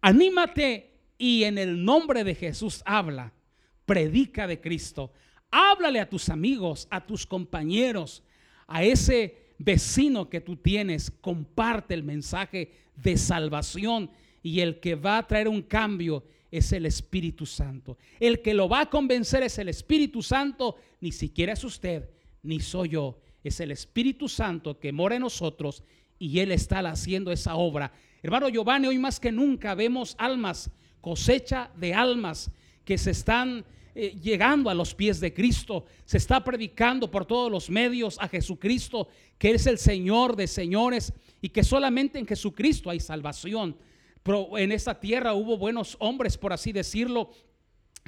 anímate 0.00 0.92
y 1.18 1.42
en 1.42 1.58
el 1.58 1.84
nombre 1.84 2.22
de 2.22 2.36
Jesús 2.36 2.80
habla, 2.86 3.32
predica 3.86 4.46
de 4.46 4.60
Cristo. 4.60 5.12
Háblale 5.50 5.98
a 5.98 6.08
tus 6.08 6.28
amigos, 6.28 6.86
a 6.92 7.04
tus 7.04 7.26
compañeros, 7.26 8.22
a 8.68 8.84
ese 8.84 9.54
vecino 9.58 10.30
que 10.30 10.40
tú 10.40 10.54
tienes, 10.54 11.10
comparte 11.10 11.94
el 11.94 12.04
mensaje 12.04 12.70
de 12.94 13.16
salvación 13.16 14.12
y 14.44 14.60
el 14.60 14.78
que 14.78 14.94
va 14.94 15.18
a 15.18 15.26
traer 15.26 15.48
un 15.48 15.62
cambio 15.62 16.22
es 16.52 16.72
el 16.72 16.86
Espíritu 16.86 17.46
Santo. 17.46 17.98
El 18.20 18.42
que 18.42 18.54
lo 18.54 18.68
va 18.68 18.82
a 18.82 18.90
convencer 18.90 19.42
es 19.42 19.58
el 19.58 19.68
Espíritu 19.68 20.22
Santo, 20.22 20.76
ni 21.00 21.10
siquiera 21.10 21.54
es 21.54 21.64
usted, 21.64 22.08
ni 22.44 22.60
soy 22.60 22.90
yo, 22.90 23.18
es 23.42 23.60
el 23.60 23.70
Espíritu 23.70 24.28
Santo 24.28 24.78
que 24.78 24.92
mora 24.92 25.16
en 25.16 25.22
nosotros 25.22 25.82
y 26.18 26.40
Él 26.40 26.52
está 26.52 26.80
haciendo 26.80 27.32
esa 27.32 27.56
obra. 27.56 27.92
Hermano 28.22 28.48
Giovanni, 28.48 28.88
hoy 28.88 28.98
más 28.98 29.18
que 29.18 29.32
nunca 29.32 29.74
vemos 29.74 30.14
almas, 30.18 30.70
cosecha 31.00 31.70
de 31.76 31.94
almas 31.94 32.50
que 32.84 32.98
se 32.98 33.12
están 33.12 33.64
eh, 33.94 34.16
llegando 34.22 34.70
a 34.70 34.74
los 34.74 34.94
pies 34.94 35.20
de 35.20 35.32
Cristo. 35.32 35.86
Se 36.04 36.18
está 36.18 36.44
predicando 36.44 37.10
por 37.10 37.24
todos 37.24 37.50
los 37.50 37.70
medios 37.70 38.18
a 38.20 38.28
Jesucristo, 38.28 39.08
que 39.38 39.52
es 39.52 39.66
el 39.66 39.78
Señor 39.78 40.36
de 40.36 40.46
señores 40.46 41.12
y 41.40 41.48
que 41.48 41.64
solamente 41.64 42.18
en 42.18 42.26
Jesucristo 42.26 42.90
hay 42.90 43.00
salvación. 43.00 43.76
Pero 44.22 44.58
en 44.58 44.72
esta 44.72 45.00
tierra 45.00 45.32
hubo 45.32 45.56
buenos 45.56 45.96
hombres, 45.98 46.36
por 46.36 46.52
así 46.52 46.72
decirlo, 46.72 47.30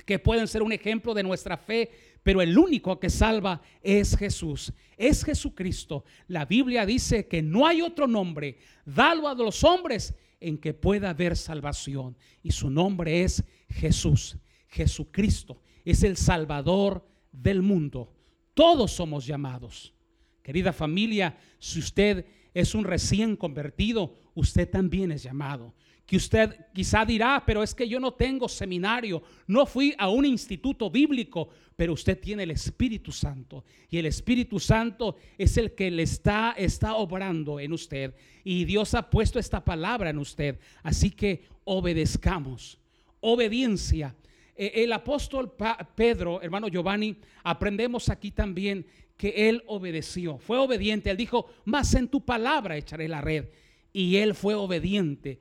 que 0.04 0.18
pueden 0.18 0.46
ser 0.46 0.62
un 0.62 0.72
ejemplo 0.72 1.14
de 1.14 1.22
nuestra 1.22 1.56
fe, 1.56 1.90
pero 2.22 2.40
el 2.40 2.56
único 2.56 3.00
que 3.00 3.10
salva 3.10 3.60
es 3.82 4.16
Jesús, 4.16 4.72
es 4.96 5.24
Jesucristo. 5.24 6.04
La 6.28 6.44
Biblia 6.44 6.86
dice 6.86 7.26
que 7.26 7.42
no 7.42 7.66
hay 7.66 7.82
otro 7.82 8.06
nombre 8.06 8.58
dado 8.84 9.28
a 9.28 9.34
los 9.34 9.64
hombres 9.64 10.14
en 10.40 10.58
que 10.58 10.74
pueda 10.74 11.10
haber 11.10 11.36
salvación, 11.36 12.16
y 12.42 12.50
su 12.50 12.70
nombre 12.70 13.22
es 13.22 13.44
Jesús, 13.68 14.36
Jesucristo 14.68 15.60
es 15.84 16.02
el 16.02 16.16
Salvador 16.16 17.06
del 17.30 17.62
mundo. 17.62 18.12
Todos 18.54 18.92
somos 18.92 19.26
llamados. 19.26 19.94
Querida 20.42 20.72
familia, 20.72 21.38
si 21.58 21.78
usted 21.78 22.26
es 22.54 22.74
un 22.74 22.84
recién 22.84 23.36
convertido, 23.36 24.14
usted 24.34 24.68
también 24.68 25.12
es 25.12 25.22
llamado. 25.22 25.74
Que 26.12 26.18
usted 26.18 26.66
quizá 26.74 27.06
dirá, 27.06 27.42
pero 27.46 27.62
es 27.62 27.74
que 27.74 27.88
yo 27.88 27.98
no 27.98 28.12
tengo 28.12 28.46
seminario, 28.46 29.22
no 29.46 29.64
fui 29.64 29.94
a 29.96 30.10
un 30.10 30.26
instituto 30.26 30.90
bíblico, 30.90 31.48
pero 31.74 31.94
usted 31.94 32.20
tiene 32.20 32.42
el 32.42 32.50
Espíritu 32.50 33.12
Santo 33.12 33.64
y 33.88 33.96
el 33.96 34.04
Espíritu 34.04 34.60
Santo 34.60 35.16
es 35.38 35.56
el 35.56 35.72
que 35.74 35.90
le 35.90 36.02
está 36.02 36.52
está 36.58 36.96
obrando 36.96 37.58
en 37.58 37.72
usted 37.72 38.14
y 38.44 38.66
Dios 38.66 38.92
ha 38.92 39.08
puesto 39.08 39.38
esta 39.38 39.64
palabra 39.64 40.10
en 40.10 40.18
usted. 40.18 40.58
Así 40.82 41.12
que 41.12 41.44
obedezcamos. 41.64 42.78
Obediencia 43.20 44.14
eh, 44.54 44.84
el 44.84 44.92
apóstol 44.92 45.54
Pedro, 45.94 46.42
hermano 46.42 46.68
Giovanni, 46.68 47.16
aprendemos 47.42 48.10
aquí 48.10 48.32
también 48.32 48.84
que 49.16 49.48
él 49.48 49.62
obedeció, 49.66 50.36
fue 50.36 50.58
obediente. 50.58 51.08
Él 51.08 51.16
dijo, 51.16 51.46
más 51.64 51.94
en 51.94 52.06
tu 52.06 52.22
palabra 52.22 52.76
echaré 52.76 53.08
la 53.08 53.22
red. 53.22 53.46
Y 53.94 54.16
él 54.16 54.34
fue 54.34 54.54
obediente. 54.54 55.40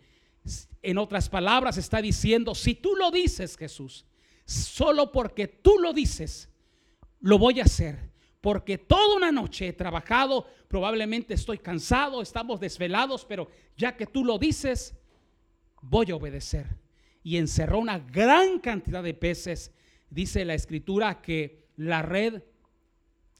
En 0.82 0.98
otras 0.98 1.30
palabras 1.30 1.78
está 1.78 2.02
diciendo, 2.02 2.56
si 2.56 2.76
tú 2.76 2.96
lo 2.96 3.12
dices, 3.12 3.56
Jesús, 3.58 4.06
solo 4.46 5.12
porque 5.12 5.48
tú 5.48 5.78
lo 5.80 5.94
dices, 5.94 6.50
lo 7.20 7.38
voy 7.38 7.60
a 7.60 7.64
hacer. 7.64 8.12
Porque 8.42 8.80
toda 8.80 9.16
una 9.16 9.32
noche 9.32 9.68
he 9.68 9.74
trabajado, 9.74 10.48
probablemente 10.68 11.36
estoy 11.36 11.60
cansado, 11.60 12.24
estamos 12.24 12.60
desvelados, 12.60 13.24
pero 13.24 13.48
ya 13.78 13.96
que 13.96 14.08
tú 14.08 14.26
lo 14.26 14.40
dices, 14.40 14.96
voy 15.82 16.10
a 16.10 16.16
obedecer. 16.16 16.66
Y 17.24 17.38
encerró 17.38 17.78
una 17.78 18.00
gran 18.00 18.58
cantidad 18.58 19.04
de 19.04 19.14
peces. 19.14 19.72
Dice 20.10 20.44
la 20.44 20.56
escritura 20.56 21.22
que 21.22 21.68
la 21.78 22.02
red 22.02 22.42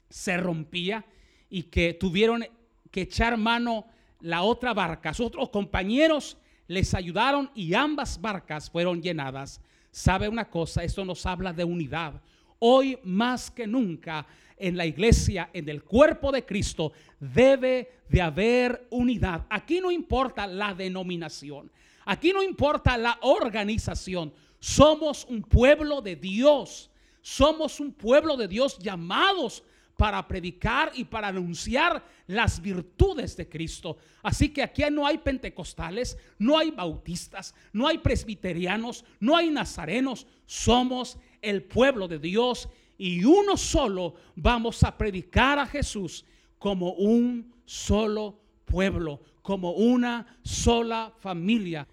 se 0.08 0.36
rompía 0.36 1.04
y 1.50 1.64
que 1.64 1.94
tuvieron 1.94 2.46
que 2.92 3.02
echar 3.02 3.36
mano 3.36 3.86
la 4.20 4.42
otra 4.42 4.72
barca. 4.72 5.12
Sus 5.12 5.26
otros 5.26 5.48
compañeros 5.48 6.36
les 6.68 6.94
ayudaron 6.94 7.50
y 7.54 7.74
ambas 7.74 8.20
barcas 8.20 8.70
fueron 8.70 9.02
llenadas. 9.02 9.60
¿Sabe 9.90 10.28
una 10.28 10.48
cosa? 10.48 10.82
Esto 10.82 11.04
nos 11.04 11.26
habla 11.26 11.52
de 11.52 11.64
unidad. 11.64 12.20
Hoy 12.58 12.98
más 13.02 13.50
que 13.50 13.66
nunca 13.66 14.26
en 14.56 14.76
la 14.76 14.86
iglesia, 14.86 15.50
en 15.52 15.68
el 15.68 15.82
cuerpo 15.82 16.30
de 16.30 16.44
Cristo, 16.44 16.92
debe 17.18 17.90
de 18.08 18.22
haber 18.22 18.86
unidad. 18.90 19.44
Aquí 19.50 19.80
no 19.80 19.90
importa 19.90 20.46
la 20.46 20.72
denominación. 20.72 21.70
Aquí 22.04 22.32
no 22.32 22.42
importa 22.42 22.96
la 22.96 23.18
organización. 23.22 24.32
Somos 24.60 25.26
un 25.28 25.42
pueblo 25.42 26.00
de 26.00 26.16
Dios. 26.16 26.90
Somos 27.20 27.80
un 27.80 27.92
pueblo 27.92 28.36
de 28.36 28.48
Dios 28.48 28.78
llamados 28.78 29.62
para 29.96 30.26
predicar 30.26 30.90
y 30.94 31.04
para 31.04 31.28
anunciar 31.28 32.04
las 32.26 32.60
virtudes 32.60 33.36
de 33.36 33.48
Cristo. 33.48 33.98
Así 34.22 34.48
que 34.48 34.62
aquí 34.62 34.82
no 34.90 35.06
hay 35.06 35.18
pentecostales, 35.18 36.16
no 36.38 36.58
hay 36.58 36.70
bautistas, 36.70 37.54
no 37.72 37.86
hay 37.86 37.98
presbiterianos, 37.98 39.04
no 39.20 39.36
hay 39.36 39.50
nazarenos. 39.50 40.26
Somos 40.46 41.18
el 41.40 41.62
pueblo 41.62 42.08
de 42.08 42.18
Dios 42.18 42.68
y 42.98 43.24
uno 43.24 43.56
solo 43.56 44.14
vamos 44.34 44.82
a 44.82 44.96
predicar 44.96 45.58
a 45.58 45.66
Jesús 45.66 46.24
como 46.58 46.92
un 46.92 47.52
solo 47.64 48.38
pueblo, 48.64 49.20
como 49.42 49.72
una 49.72 50.38
sola 50.42 51.12
familia. 51.18 51.86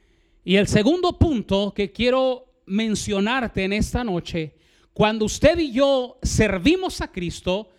Y 0.44 0.56
el 0.56 0.68
segundo 0.68 1.18
punto 1.18 1.74
que 1.74 1.91
quiero 1.91 2.46
mencionarte 2.65 3.63
en 3.63 3.74
esta 3.74 4.03
noche, 4.03 4.56
cuando 4.94 5.25
usted 5.25 5.58
y 5.60 5.72
yo 5.72 6.20
servimos 6.22 7.01
a 7.01 7.12
Cristo, 7.12 7.70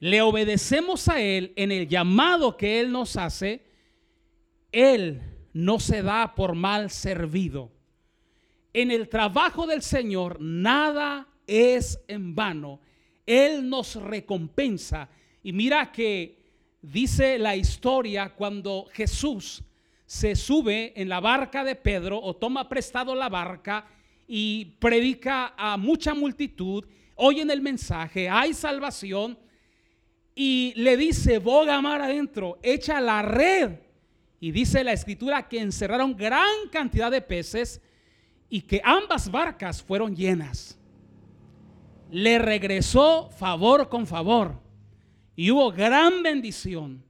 le 0.00 0.22
obedecemos 0.22 1.08
a 1.08 1.20
Él 1.20 1.52
en 1.56 1.72
el 1.72 1.88
llamado 1.88 2.56
que 2.56 2.80
Él 2.80 2.92
nos 2.92 3.16
hace, 3.16 3.64
Él 4.70 5.22
no 5.52 5.80
se 5.80 6.02
da 6.02 6.34
por 6.34 6.54
mal 6.54 6.90
servido. 6.90 7.72
En 8.72 8.90
el 8.90 9.08
trabajo 9.08 9.66
del 9.66 9.82
Señor 9.82 10.40
nada 10.40 11.26
es 11.46 12.00
en 12.06 12.34
vano. 12.34 12.80
Él 13.26 13.68
nos 13.68 13.96
recompensa. 13.96 15.08
Y 15.42 15.52
mira 15.52 15.90
que 15.90 16.38
dice 16.80 17.38
la 17.38 17.56
historia 17.56 18.34
cuando 18.34 18.86
Jesús 18.92 19.64
se 20.06 20.36
sube 20.36 20.92
en 21.00 21.08
la 21.08 21.20
barca 21.20 21.64
de 21.64 21.74
Pedro 21.74 22.20
o 22.20 22.36
toma 22.36 22.68
prestado 22.68 23.14
la 23.14 23.28
barca 23.28 23.86
y 24.26 24.64
predica 24.78 25.54
a 25.56 25.76
mucha 25.76 26.14
multitud, 26.14 26.84
oyen 27.16 27.50
el 27.50 27.60
mensaje, 27.60 28.28
hay 28.28 28.54
salvación 28.54 29.38
y 30.40 30.72
le 30.76 30.96
dice, 30.96 31.38
boga 31.38 31.82
mar 31.82 32.00
adentro, 32.00 32.60
echa 32.62 33.00
la 33.00 33.22
red. 33.22 33.72
Y 34.38 34.52
dice 34.52 34.84
la 34.84 34.92
escritura 34.92 35.48
que 35.48 35.58
encerraron 35.58 36.16
gran 36.16 36.68
cantidad 36.70 37.10
de 37.10 37.20
peces 37.20 37.80
y 38.48 38.60
que 38.60 38.80
ambas 38.84 39.32
barcas 39.32 39.82
fueron 39.82 40.14
llenas. 40.14 40.78
Le 42.12 42.38
regresó 42.38 43.30
favor 43.30 43.88
con 43.88 44.06
favor. 44.06 44.62
Y 45.34 45.50
hubo 45.50 45.72
gran 45.72 46.22
bendición, 46.22 47.04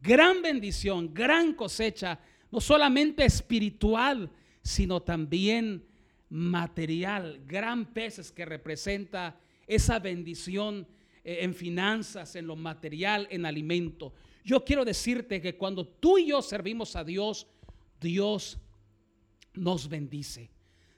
gran 0.00 0.40
bendición, 0.40 1.12
gran 1.12 1.54
cosecha, 1.54 2.20
no 2.52 2.60
solamente 2.60 3.24
espiritual, 3.24 4.30
sino 4.62 5.02
también 5.02 5.84
material. 6.28 7.40
Gran 7.44 7.86
peces 7.86 8.30
que 8.30 8.44
representa 8.44 9.36
esa 9.66 9.98
bendición 9.98 10.86
eh, 11.24 11.38
en 11.40 11.54
finanzas, 11.54 12.36
en 12.36 12.46
lo 12.46 12.56
material, 12.56 13.26
en 13.30 13.46
alimento. 13.46 14.12
Yo 14.44 14.64
quiero 14.64 14.84
decirte 14.84 15.40
que 15.40 15.56
cuando 15.56 15.86
tú 15.86 16.18
y 16.18 16.26
yo 16.26 16.42
servimos 16.42 16.96
a 16.96 17.04
Dios, 17.04 17.46
Dios 18.00 18.58
nos 19.54 19.88
bendice. 19.88 20.50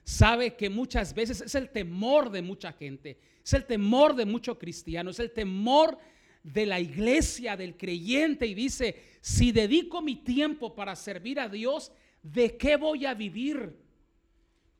Sabe 0.03 0.55
que 0.55 0.69
muchas 0.69 1.13
veces 1.13 1.41
es 1.41 1.55
el 1.55 1.69
temor 1.69 2.29
de 2.29 2.41
mucha 2.41 2.71
gente, 2.73 3.17
es 3.43 3.53
el 3.53 3.65
temor 3.65 4.15
de 4.15 4.25
muchos 4.25 4.57
cristianos, 4.57 5.15
es 5.15 5.25
el 5.25 5.31
temor 5.31 5.97
de 6.43 6.65
la 6.65 6.79
iglesia, 6.79 7.57
del 7.57 7.75
creyente 7.75 8.45
y 8.45 8.53
dice, 8.53 8.95
si 9.19 9.51
dedico 9.51 10.01
mi 10.03 10.15
tiempo 10.15 10.75
para 10.75 10.95
servir 10.95 11.39
a 11.39 11.49
Dios, 11.49 11.91
¿de 12.21 12.55
qué 12.55 12.75
voy 12.75 13.05
a 13.07 13.15
vivir? 13.15 13.75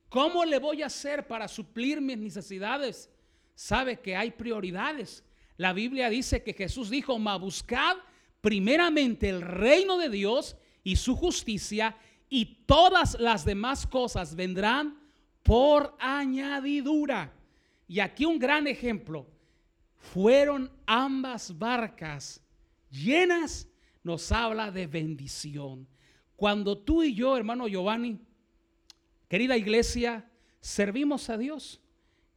¿Cómo 0.10 0.45
le 0.45 0.60
voy 0.60 0.84
a 0.84 0.86
hacer 0.86 1.25
para 1.25 1.47
suplir 1.47 1.99
mis 1.99 2.17
necesidades? 2.17 3.10
Sabe 3.55 3.99
que 3.99 4.15
hay 4.15 4.29
prioridades. 4.31 5.23
La 5.58 5.74
Biblia 5.74 6.10
dice 6.10 6.44
que 6.44 6.54
Jesús 6.54 6.89
dijo, 6.89 7.18
ma 7.18 7.38
buscad 7.38 7.98
primeramente 8.41 9.30
el 9.30 9.41
reino 9.41 9.98
de 9.98 10.10
Dios 10.10 10.56
y 10.84 10.98
su 10.98 11.15
justicia 11.15 11.98
y 12.30 12.63
todas 12.65 13.20
las 13.20 13.46
demás 13.46 13.88
cosas 13.88 14.36
vendrán 14.36 15.00
por 15.44 15.96
añadidura. 16.00 17.34
Y 17.88 18.00
aquí 18.00 18.26
un 18.26 18.39
gran 18.39 18.68
ejemplo. 18.68 19.28
Fueron 19.98 20.72
ambas 20.86 21.58
barcas 21.58 22.41
llenas, 22.91 23.68
nos 24.04 24.32
habla 24.32 24.70
de 24.70 24.86
bendición. 24.86 25.88
Cuando 26.36 26.78
tú 26.78 27.02
y 27.02 27.15
yo, 27.15 27.36
hermano 27.36 27.68
Giovanni, 27.68 28.20
querida 29.28 29.58
iglesia, 29.58 30.30
servimos 30.60 31.30
a 31.30 31.38
Dios, 31.38 31.82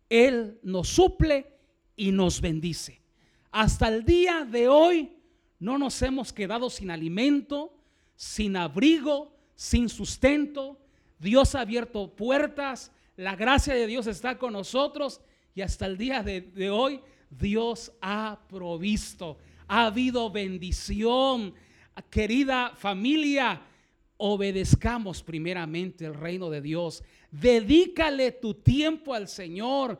Él 0.08 0.58
nos 0.62 0.88
suple 0.88 1.52
y 1.96 2.12
nos 2.12 2.40
bendice. 2.40 3.02
Hasta 3.50 3.88
el 3.88 4.04
día 4.04 4.44
de 4.44 4.68
hoy 4.68 5.12
no 5.58 5.78
nos 5.78 6.00
hemos 6.02 6.32
quedado 6.32 6.70
sin 6.70 6.90
alimento, 6.90 7.72
sin 8.14 8.56
abrigo, 8.56 9.32
sin 9.54 9.88
sustento. 9.88 10.78
Dios 11.18 11.54
ha 11.54 11.60
abierto 11.60 12.14
puertas, 12.14 12.92
la 13.16 13.34
gracia 13.34 13.74
de 13.74 13.86
Dios 13.86 14.06
está 14.06 14.38
con 14.38 14.52
nosotros 14.52 15.20
y 15.54 15.62
hasta 15.62 15.86
el 15.86 15.98
día 15.98 16.22
de, 16.22 16.70
hoy 16.70 17.00
Dios 17.30 17.92
ha 18.00 18.38
provisto. 18.48 19.38
Ha 19.66 19.86
habido 19.86 20.30
bendición. 20.30 21.54
Querida 22.10 22.72
familia, 22.76 23.60
obedezcamos 24.18 25.22
primeramente 25.24 26.04
el 26.04 26.14
reino 26.14 26.48
de 26.48 26.60
Dios. 26.60 27.02
Dedícale 27.32 28.30
tu 28.30 28.54
tiempo 28.54 29.14
al 29.14 29.26
Señor. 29.26 29.98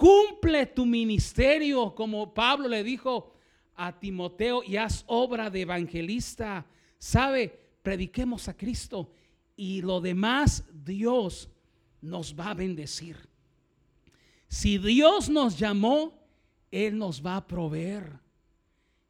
Cumple 0.00 0.64
tu 0.64 0.86
ministerio, 0.86 1.94
como 1.94 2.32
Pablo 2.32 2.68
le 2.68 2.82
dijo 2.82 3.34
a 3.76 4.00
Timoteo, 4.00 4.62
y 4.64 4.78
haz 4.78 5.04
obra 5.06 5.50
de 5.50 5.60
evangelista. 5.60 6.64
Sabe, 6.96 7.54
prediquemos 7.82 8.48
a 8.48 8.56
Cristo 8.56 9.12
y 9.56 9.82
lo 9.82 10.00
demás 10.00 10.64
Dios 10.72 11.50
nos 12.00 12.34
va 12.34 12.52
a 12.52 12.54
bendecir. 12.54 13.14
Si 14.48 14.78
Dios 14.78 15.28
nos 15.28 15.58
llamó, 15.58 16.18
Él 16.70 16.96
nos 16.96 17.22
va 17.24 17.36
a 17.36 17.46
proveer. 17.46 18.20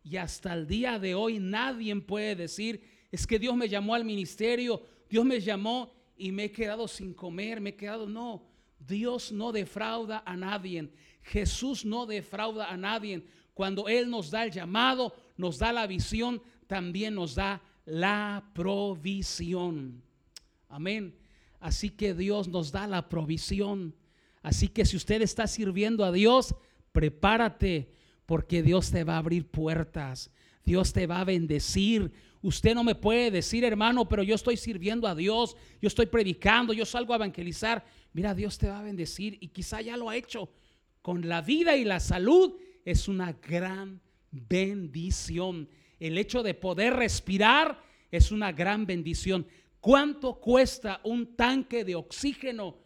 Y 0.02 0.16
hasta 0.16 0.52
el 0.54 0.66
día 0.66 0.98
de 0.98 1.14
hoy 1.14 1.38
nadie 1.38 1.94
puede 2.00 2.34
decir, 2.34 2.82
es 3.12 3.28
que 3.28 3.38
Dios 3.38 3.54
me 3.54 3.68
llamó 3.68 3.94
al 3.94 4.04
ministerio, 4.04 4.82
Dios 5.08 5.24
me 5.24 5.40
llamó 5.40 5.92
y 6.16 6.32
me 6.32 6.46
he 6.46 6.50
quedado 6.50 6.88
sin 6.88 7.14
comer, 7.14 7.60
me 7.60 7.70
he 7.70 7.76
quedado, 7.76 8.08
no, 8.08 8.49
Dios 8.86 9.32
no 9.32 9.52
defrauda 9.52 10.22
a 10.24 10.36
nadie. 10.36 10.90
Jesús 11.22 11.84
no 11.84 12.06
defrauda 12.06 12.70
a 12.70 12.76
nadie. 12.76 13.24
Cuando 13.54 13.88
Él 13.88 14.10
nos 14.10 14.30
da 14.30 14.44
el 14.44 14.50
llamado, 14.50 15.14
nos 15.36 15.58
da 15.58 15.72
la 15.72 15.86
visión, 15.86 16.42
también 16.66 17.14
nos 17.14 17.34
da 17.34 17.60
la 17.84 18.50
provisión. 18.54 20.02
Amén. 20.68 21.14
Así 21.58 21.90
que 21.90 22.14
Dios 22.14 22.48
nos 22.48 22.72
da 22.72 22.86
la 22.86 23.08
provisión. 23.08 23.94
Así 24.42 24.68
que 24.68 24.84
si 24.86 24.96
usted 24.96 25.20
está 25.20 25.46
sirviendo 25.46 26.04
a 26.04 26.12
Dios, 26.12 26.54
prepárate 26.92 27.92
porque 28.24 28.62
Dios 28.62 28.90
te 28.90 29.04
va 29.04 29.14
a 29.16 29.18
abrir 29.18 29.46
puertas. 29.46 30.30
Dios 30.64 30.92
te 30.92 31.06
va 31.06 31.20
a 31.20 31.24
bendecir. 31.24 32.12
Usted 32.42 32.74
no 32.74 32.82
me 32.82 32.94
puede 32.94 33.30
decir, 33.30 33.64
hermano, 33.64 34.08
pero 34.08 34.22
yo 34.22 34.34
estoy 34.34 34.56
sirviendo 34.56 35.06
a 35.06 35.14
Dios, 35.14 35.56
yo 35.80 35.88
estoy 35.88 36.06
predicando, 36.06 36.72
yo 36.72 36.86
salgo 36.86 37.12
a 37.12 37.16
evangelizar. 37.16 37.84
Mira, 38.12 38.34
Dios 38.34 38.56
te 38.56 38.68
va 38.68 38.78
a 38.78 38.82
bendecir 38.82 39.36
y 39.40 39.48
quizá 39.48 39.80
ya 39.82 39.96
lo 39.96 40.08
ha 40.08 40.16
hecho. 40.16 40.50
Con 41.02 41.28
la 41.28 41.42
vida 41.42 41.76
y 41.76 41.84
la 41.84 42.00
salud 42.00 42.56
es 42.84 43.08
una 43.08 43.32
gran 43.32 44.00
bendición. 44.30 45.68
El 45.98 46.16
hecho 46.16 46.42
de 46.42 46.54
poder 46.54 46.94
respirar 46.94 47.82
es 48.10 48.32
una 48.32 48.52
gran 48.52 48.86
bendición. 48.86 49.46
¿Cuánto 49.80 50.40
cuesta 50.40 51.00
un 51.04 51.36
tanque 51.36 51.84
de 51.84 51.94
oxígeno? 51.94 52.78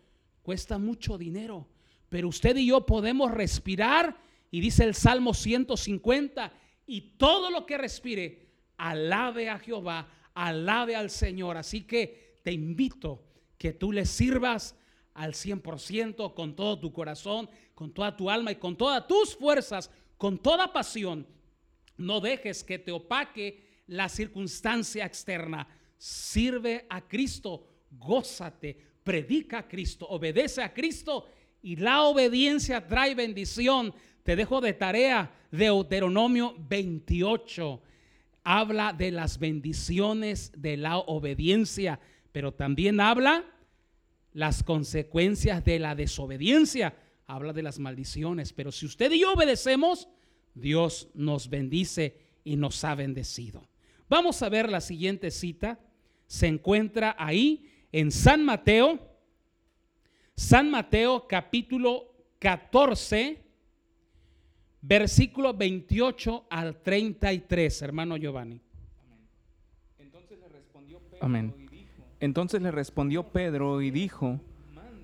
Cuesta 0.42 0.78
mucho 0.78 1.16
dinero. 1.16 1.68
pero 2.08 2.28
usted 2.28 2.56
y 2.56 2.66
yo 2.66 2.86
podemos 2.86 3.32
respirar 3.32 4.16
y 4.52 4.60
dice 4.60 4.84
el 4.84 4.94
Salmo 4.94 5.34
150, 5.34 6.52
y 6.86 7.00
todo 7.16 7.50
lo 7.50 7.66
que 7.66 7.76
respire, 7.76 8.43
alabe 8.76 9.48
a 9.48 9.58
Jehová, 9.58 10.08
alabe 10.34 10.96
al 10.96 11.10
Señor. 11.10 11.56
Así 11.56 11.82
que 11.82 12.40
te 12.42 12.52
invito 12.52 13.24
que 13.58 13.72
tú 13.72 13.92
le 13.92 14.06
sirvas 14.06 14.76
al 15.14 15.32
100% 15.32 16.34
con 16.34 16.56
todo 16.56 16.78
tu 16.78 16.92
corazón, 16.92 17.48
con 17.74 17.92
toda 17.92 18.16
tu 18.16 18.28
alma 18.28 18.52
y 18.52 18.56
con 18.56 18.76
todas 18.76 19.06
tus 19.06 19.36
fuerzas, 19.36 19.90
con 20.16 20.38
toda 20.38 20.72
pasión. 20.72 21.26
No 21.96 22.20
dejes 22.20 22.64
que 22.64 22.78
te 22.78 22.92
opaque 22.92 23.82
la 23.86 24.08
circunstancia 24.08 25.04
externa. 25.04 25.68
Sirve 25.96 26.86
a 26.90 27.06
Cristo, 27.06 27.68
gózate, 27.90 28.76
predica 29.02 29.58
a 29.58 29.68
Cristo, 29.68 30.06
obedece 30.08 30.62
a 30.62 30.74
Cristo 30.74 31.26
y 31.62 31.76
la 31.76 32.02
obediencia 32.02 32.86
trae 32.86 33.14
bendición. 33.14 33.94
Te 34.22 34.36
dejo 34.36 34.60
de 34.60 34.72
tarea 34.72 35.32
Deuteronomio 35.50 36.56
28. 36.58 37.82
Habla 38.44 38.92
de 38.92 39.10
las 39.10 39.38
bendiciones 39.38 40.52
de 40.56 40.76
la 40.76 40.98
obediencia, 40.98 41.98
pero 42.30 42.52
también 42.52 43.00
habla 43.00 43.44
las 44.32 44.62
consecuencias 44.62 45.64
de 45.64 45.78
la 45.78 45.94
desobediencia. 45.94 46.96
Habla 47.26 47.52
de 47.52 47.62
las 47.62 47.78
maldiciones, 47.78 48.52
pero 48.52 48.70
si 48.70 48.86
usted 48.86 49.10
y 49.12 49.20
yo 49.20 49.32
obedecemos, 49.32 50.08
Dios 50.54 51.08
nos 51.14 51.48
bendice 51.48 52.18
y 52.44 52.56
nos 52.56 52.84
ha 52.84 52.94
bendecido. 52.94 53.66
Vamos 54.08 54.42
a 54.42 54.50
ver 54.50 54.68
la 54.68 54.82
siguiente 54.82 55.30
cita. 55.30 55.80
Se 56.26 56.46
encuentra 56.46 57.16
ahí 57.18 57.66
en 57.90 58.12
San 58.12 58.44
Mateo 58.44 59.14
San 60.36 60.68
Mateo 60.68 61.28
capítulo 61.28 62.12
14, 62.40 63.43
versículo 64.86 65.54
28 65.54 66.46
al 66.50 66.76
33, 66.82 67.82
hermano 67.82 68.16
Giovanni. 68.16 68.60
Entonces 69.98 70.38
le 70.38 70.48
respondió 70.48 70.98
Pedro, 71.00 71.24
Amén. 71.24 71.54
Y 71.58 71.66
dijo, 71.68 72.02
Entonces 72.20 72.62
le 72.62 72.70
respondió 72.70 73.22
Pedro 73.24 73.80
y 73.80 73.90
dijo, 73.90 74.40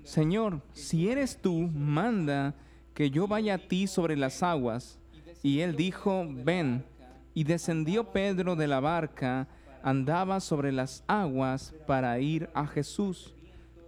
Señor, 0.03 0.61
si 0.73 1.09
eres 1.09 1.37
tú, 1.41 1.69
manda 1.73 2.55
que 2.93 3.09
yo 3.09 3.27
vaya 3.27 3.55
a 3.55 3.57
ti 3.57 3.87
sobre 3.87 4.15
las 4.15 4.43
aguas. 4.43 4.99
Y 5.43 5.59
él 5.59 5.75
dijo, 5.75 6.27
ven. 6.29 6.85
Y 7.33 7.45
descendió 7.45 8.11
Pedro 8.11 8.55
de 8.55 8.67
la 8.67 8.81
barca, 8.81 9.47
andaba 9.83 10.39
sobre 10.41 10.71
las 10.71 11.03
aguas 11.07 11.73
para 11.87 12.19
ir 12.19 12.49
a 12.53 12.67
Jesús 12.67 13.33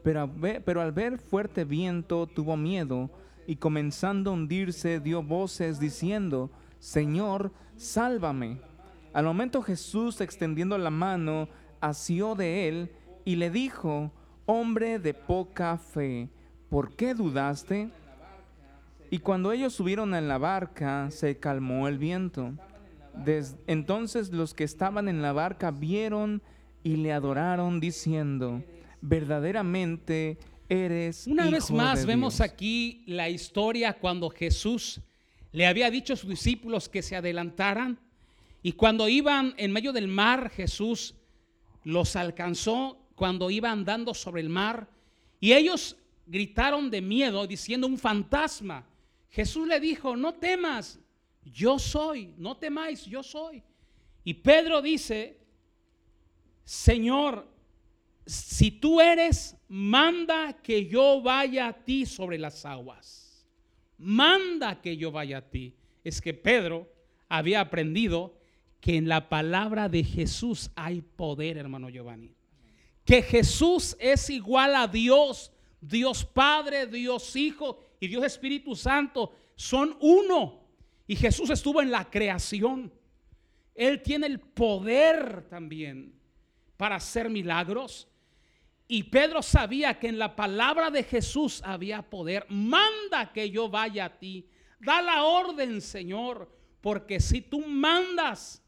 pero, 0.03 0.81
al 0.81 0.91
ver 0.91 1.17
fuerte 1.17 1.63
viento 1.63 2.27
tuvo 2.27 2.57
miedo 2.57 3.09
y 3.47 3.57
comenzando 3.57 4.31
a 4.31 4.33
hundirse 4.33 4.99
dio 4.99 5.23
voces 5.23 5.79
diciendo, 5.79 6.51
Señor, 6.79 7.51
sálvame. 7.77 8.59
Al 9.13 9.25
momento 9.25 9.61
Jesús, 9.61 10.21
extendiendo 10.21 10.77
la 10.77 10.89
mano, 10.89 11.47
asió 11.81 12.35
de 12.35 12.67
él 12.67 12.91
y 13.25 13.35
le 13.35 13.49
dijo, 13.49 14.11
hombre 14.45 14.99
de 14.99 15.13
poca 15.13 15.77
fe, 15.77 16.29
¿por 16.69 16.95
qué 16.95 17.13
dudaste? 17.13 17.89
Y 19.09 19.19
cuando 19.19 19.51
ellos 19.51 19.73
subieron 19.73 20.15
en 20.15 20.27
la 20.27 20.37
barca, 20.37 21.11
se 21.11 21.37
calmó 21.37 21.87
el 21.87 21.99
viento. 21.99 22.53
Desde 23.13 23.57
entonces 23.67 24.31
los 24.31 24.53
que 24.53 24.63
estaban 24.63 25.07
en 25.07 25.21
la 25.21 25.33
barca 25.33 25.69
vieron 25.69 26.41
y 26.81 26.95
le 26.95 27.13
adoraron 27.13 27.79
diciendo, 27.79 28.63
verdaderamente 29.01 30.39
eres. 30.73 31.27
Una 31.27 31.49
vez 31.49 31.69
más 31.71 32.05
vemos 32.05 32.37
Dios. 32.37 32.49
aquí 32.49 33.03
la 33.05 33.29
historia 33.29 33.93
cuando 33.93 34.29
Jesús 34.29 34.99
le 35.51 35.65
había 35.67 35.89
dicho 35.91 36.13
a 36.13 36.15
sus 36.15 36.29
discípulos 36.29 36.89
que 36.89 37.01
se 37.01 37.15
adelantaran 37.15 37.99
y 38.61 38.73
cuando 38.73 39.07
iban 39.07 39.53
en 39.57 39.71
medio 39.71 39.93
del 39.93 40.07
mar 40.07 40.49
Jesús 40.49 41.15
los 41.83 42.15
alcanzó 42.15 42.97
cuando 43.15 43.49
iban 43.49 43.79
andando 43.79 44.13
sobre 44.13 44.41
el 44.41 44.49
mar 44.49 44.87
y 45.39 45.53
ellos 45.53 45.97
gritaron 46.25 46.89
de 46.89 47.01
miedo 47.01 47.45
diciendo 47.45 47.87
un 47.87 47.97
fantasma. 47.97 48.85
Jesús 49.29 49.67
le 49.67 49.79
dijo, 49.79 50.15
no 50.15 50.33
temas, 50.33 50.99
yo 51.43 51.77
soy, 51.79 52.33
no 52.37 52.55
temáis, 52.55 53.05
yo 53.05 53.23
soy. 53.23 53.63
Y 54.23 54.35
Pedro 54.35 54.81
dice, 54.81 55.37
Señor, 56.63 57.47
si 58.25 58.71
tú 58.71 59.01
eres, 59.01 59.57
manda 59.67 60.53
que 60.61 60.85
yo 60.85 61.21
vaya 61.21 61.67
a 61.67 61.73
ti 61.73 62.05
sobre 62.05 62.37
las 62.37 62.65
aguas. 62.65 63.45
Manda 63.97 64.81
que 64.81 64.95
yo 64.97 65.11
vaya 65.11 65.39
a 65.39 65.49
ti. 65.49 65.75
Es 66.03 66.21
que 66.21 66.33
Pedro 66.33 66.91
había 67.27 67.61
aprendido 67.61 68.37
que 68.79 68.97
en 68.97 69.07
la 69.07 69.29
palabra 69.29 69.89
de 69.89 70.03
Jesús 70.03 70.71
hay 70.75 71.01
poder, 71.01 71.57
hermano 71.57 71.89
Giovanni. 71.89 72.35
Que 73.05 73.21
Jesús 73.21 73.95
es 73.99 74.29
igual 74.29 74.75
a 74.75 74.87
Dios, 74.87 75.51
Dios 75.81 76.23
Padre, 76.23 76.87
Dios 76.87 77.35
Hijo 77.35 77.79
y 77.99 78.07
Dios 78.07 78.23
Espíritu 78.23 78.75
Santo. 78.75 79.33
Son 79.55 79.97
uno. 79.99 80.63
Y 81.07 81.15
Jesús 81.15 81.49
estuvo 81.49 81.81
en 81.81 81.91
la 81.91 82.09
creación. 82.09 82.91
Él 83.75 84.01
tiene 84.01 84.27
el 84.27 84.39
poder 84.39 85.47
también 85.49 86.13
para 86.77 86.95
hacer 86.95 87.29
milagros. 87.29 88.07
Y 88.87 89.03
Pedro 89.03 89.41
sabía 89.41 89.97
que 89.97 90.07
en 90.07 90.19
la 90.19 90.35
palabra 90.35 90.91
de 90.91 91.03
Jesús 91.03 91.61
había 91.63 92.01
poder. 92.01 92.45
Manda 92.49 93.31
que 93.31 93.49
yo 93.49 93.69
vaya 93.69 94.05
a 94.05 94.19
ti. 94.19 94.47
Da 94.79 95.01
la 95.01 95.23
orden, 95.23 95.81
Señor, 95.81 96.51
porque 96.81 97.19
si 97.19 97.41
tú 97.41 97.65
mandas, 97.65 98.61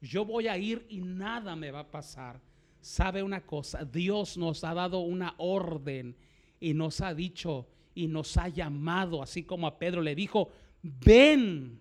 yo 0.00 0.24
voy 0.24 0.48
a 0.48 0.56
ir 0.56 0.86
y 0.88 1.00
nada 1.00 1.54
me 1.54 1.70
va 1.70 1.80
a 1.80 1.90
pasar. 1.90 2.40
¿Sabe 2.80 3.22
una 3.22 3.44
cosa? 3.44 3.84
Dios 3.84 4.38
nos 4.38 4.64
ha 4.64 4.72
dado 4.72 5.00
una 5.00 5.34
orden 5.36 6.16
y 6.58 6.72
nos 6.72 7.00
ha 7.02 7.12
dicho 7.12 7.68
y 7.94 8.06
nos 8.06 8.36
ha 8.36 8.48
llamado, 8.48 9.22
así 9.22 9.42
como 9.42 9.66
a 9.66 9.78
Pedro 9.78 10.00
le 10.00 10.14
dijo, 10.14 10.50
ven. 10.82 11.80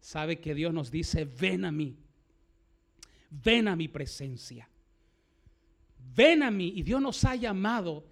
¿Sabe 0.00 0.40
que 0.40 0.54
Dios 0.54 0.72
nos 0.72 0.90
dice, 0.90 1.24
ven 1.24 1.64
a 1.64 1.70
mí? 1.70 1.96
Ven 3.30 3.68
a 3.68 3.76
mi 3.76 3.86
presencia 3.88 4.68
ven 6.18 6.42
a 6.42 6.50
mí. 6.50 6.72
Y 6.74 6.82
Dios 6.82 7.00
nos 7.00 7.24
ha 7.24 7.36
llamado. 7.36 8.04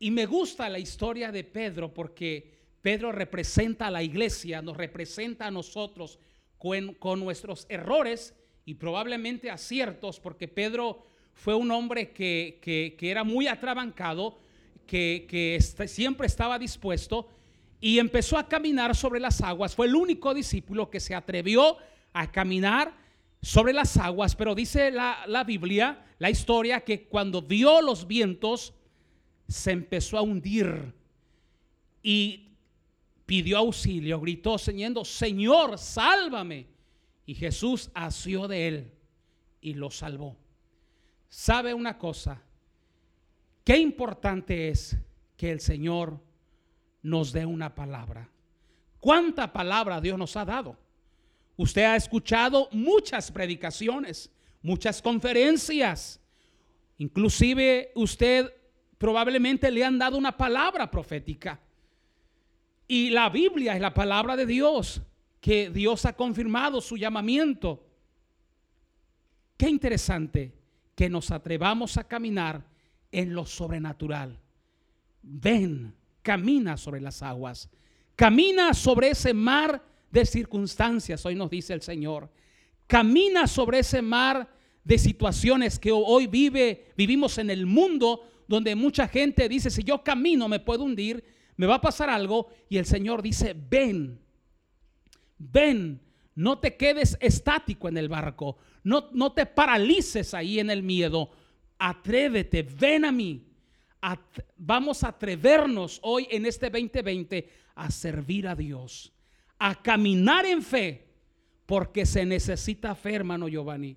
Y 0.00 0.10
me 0.10 0.26
gusta 0.26 0.68
la 0.68 0.80
historia 0.80 1.30
de 1.30 1.44
Pedro 1.44 1.94
porque 1.94 2.50
Pedro 2.82 3.12
representa 3.12 3.86
a 3.86 3.90
la 3.90 4.02
iglesia, 4.02 4.60
nos 4.60 4.76
representa 4.76 5.46
a 5.46 5.50
nosotros 5.52 6.18
con, 6.58 7.20
nuestros 7.20 7.66
errores 7.68 8.34
y 8.64 8.74
probablemente 8.74 9.48
aciertos, 9.48 10.18
porque 10.18 10.48
Pedro 10.48 11.06
fue 11.34 11.54
un 11.54 11.70
hombre 11.70 12.10
que, 12.10 12.58
que, 12.60 12.96
que 12.98 13.10
era 13.10 13.22
muy 13.22 13.46
atrabancado, 13.46 14.38
que, 14.84 15.26
que 15.28 15.60
siempre 15.86 16.26
estaba 16.26 16.58
dispuesto 16.58 17.28
y 17.80 18.00
empezó 18.00 18.38
a 18.38 18.48
caminar 18.48 18.96
sobre 18.96 19.20
las 19.20 19.40
aguas. 19.40 19.76
Fue 19.76 19.86
el 19.86 19.94
único 19.94 20.34
discípulo 20.34 20.90
que 20.90 20.98
se 20.98 21.14
atrevió 21.14 21.76
a 22.12 22.30
caminar 22.30 22.92
sobre 23.42 23.72
las 23.72 23.96
aguas, 23.96 24.36
pero 24.36 24.54
dice 24.54 24.90
la, 24.90 25.24
la, 25.26 25.44
Biblia, 25.44 26.06
la 26.18 26.30
historia, 26.30 26.80
que 26.80 27.08
cuando 27.08 27.42
vio 27.42 27.82
los 27.82 28.06
vientos, 28.06 28.72
se 29.48 29.72
empezó 29.72 30.16
a 30.16 30.22
hundir 30.22 30.94
y 32.02 32.52
pidió 33.26 33.58
auxilio, 33.58 34.20
gritó, 34.20 34.58
Señor, 34.58 35.04
Señor, 35.06 35.78
sálvame. 35.78 36.68
Y 37.26 37.34
Jesús 37.34 37.90
asió 37.94 38.48
de 38.48 38.68
él 38.68 38.92
y 39.60 39.74
lo 39.74 39.90
salvó. 39.90 40.36
¿Sabe 41.28 41.72
una 41.72 41.96
cosa? 41.98 42.42
Qué 43.64 43.78
importante 43.78 44.68
es 44.68 44.96
que 45.36 45.50
el 45.50 45.60
Señor 45.60 46.20
nos 47.02 47.32
dé 47.32 47.46
una 47.46 47.74
palabra. 47.74 48.28
¿Cuánta 49.00 49.52
palabra 49.52 50.00
Dios 50.00 50.18
nos 50.18 50.36
ha 50.36 50.44
dado? 50.44 50.76
Usted 51.56 51.82
ha 51.82 51.96
escuchado 51.96 52.68
muchas 52.72 53.30
predicaciones, 53.30 54.30
muchas 54.62 55.02
conferencias. 55.02 56.20
Inclusive 56.98 57.92
usted 57.94 58.52
probablemente 58.98 59.70
le 59.70 59.84
han 59.84 59.98
dado 59.98 60.16
una 60.16 60.36
palabra 60.36 60.90
profética. 60.90 61.60
Y 62.86 63.10
la 63.10 63.28
Biblia 63.28 63.74
es 63.74 63.80
la 63.80 63.94
palabra 63.94 64.36
de 64.36 64.46
Dios, 64.46 65.02
que 65.40 65.70
Dios 65.70 66.04
ha 66.06 66.14
confirmado 66.14 66.80
su 66.80 66.96
llamamiento. 66.96 67.84
Qué 69.56 69.68
interesante 69.68 70.52
que 70.94 71.08
nos 71.08 71.30
atrevamos 71.30 71.96
a 71.96 72.04
caminar 72.04 72.64
en 73.10 73.34
lo 73.34 73.46
sobrenatural. 73.46 74.38
Ven, 75.22 75.94
camina 76.22 76.76
sobre 76.76 77.00
las 77.00 77.22
aguas. 77.22 77.68
Camina 78.16 78.74
sobre 78.74 79.10
ese 79.10 79.34
mar 79.34 79.82
de 80.12 80.26
circunstancias, 80.26 81.24
hoy 81.26 81.34
nos 81.34 81.50
dice 81.50 81.72
el 81.72 81.82
Señor. 81.82 82.30
Camina 82.86 83.46
sobre 83.46 83.80
ese 83.80 84.02
mar 84.02 84.48
de 84.84 84.98
situaciones 84.98 85.78
que 85.78 85.90
hoy 85.90 86.26
vive, 86.26 86.92
vivimos 86.96 87.38
en 87.38 87.50
el 87.50 87.66
mundo 87.66 88.28
donde 88.46 88.74
mucha 88.76 89.08
gente 89.08 89.48
dice, 89.48 89.70
si 89.70 89.82
yo 89.82 90.04
camino 90.04 90.48
me 90.48 90.60
puedo 90.60 90.84
hundir. 90.84 91.24
me 91.56 91.66
va 91.66 91.76
a 91.76 91.80
pasar 91.80 92.10
algo 92.10 92.48
y 92.68 92.76
el 92.76 92.84
Señor 92.84 93.22
dice, 93.22 93.54
ven, 93.54 94.20
ven, 95.38 96.00
no 96.34 96.58
te 96.58 96.76
quedes 96.76 97.16
estático 97.20 97.88
en 97.88 97.96
el 97.96 98.08
barco, 98.08 98.56
no, 98.84 99.08
no 99.12 99.32
te 99.32 99.46
paralices 99.46 100.34
ahí 100.34 100.58
en 100.58 100.70
el 100.70 100.82
miedo, 100.82 101.30
atrévete, 101.78 102.62
ven 102.62 103.04
a 103.04 103.12
mí. 103.12 103.46
vamos 104.56 105.04
a 105.04 105.08
atrevernos 105.08 106.00
hoy 106.02 106.26
en 106.30 106.46
este 106.46 106.68
2020 106.68 107.48
a 107.74 107.90
servir 107.90 108.48
a 108.48 108.54
Dios, 108.54 109.12
a 109.64 109.76
caminar 109.76 110.44
en 110.44 110.60
fe, 110.60 111.06
porque 111.66 112.04
se 112.04 112.26
necesita 112.26 112.96
fe, 112.96 113.14
hermano 113.14 113.46
Giovanni, 113.46 113.96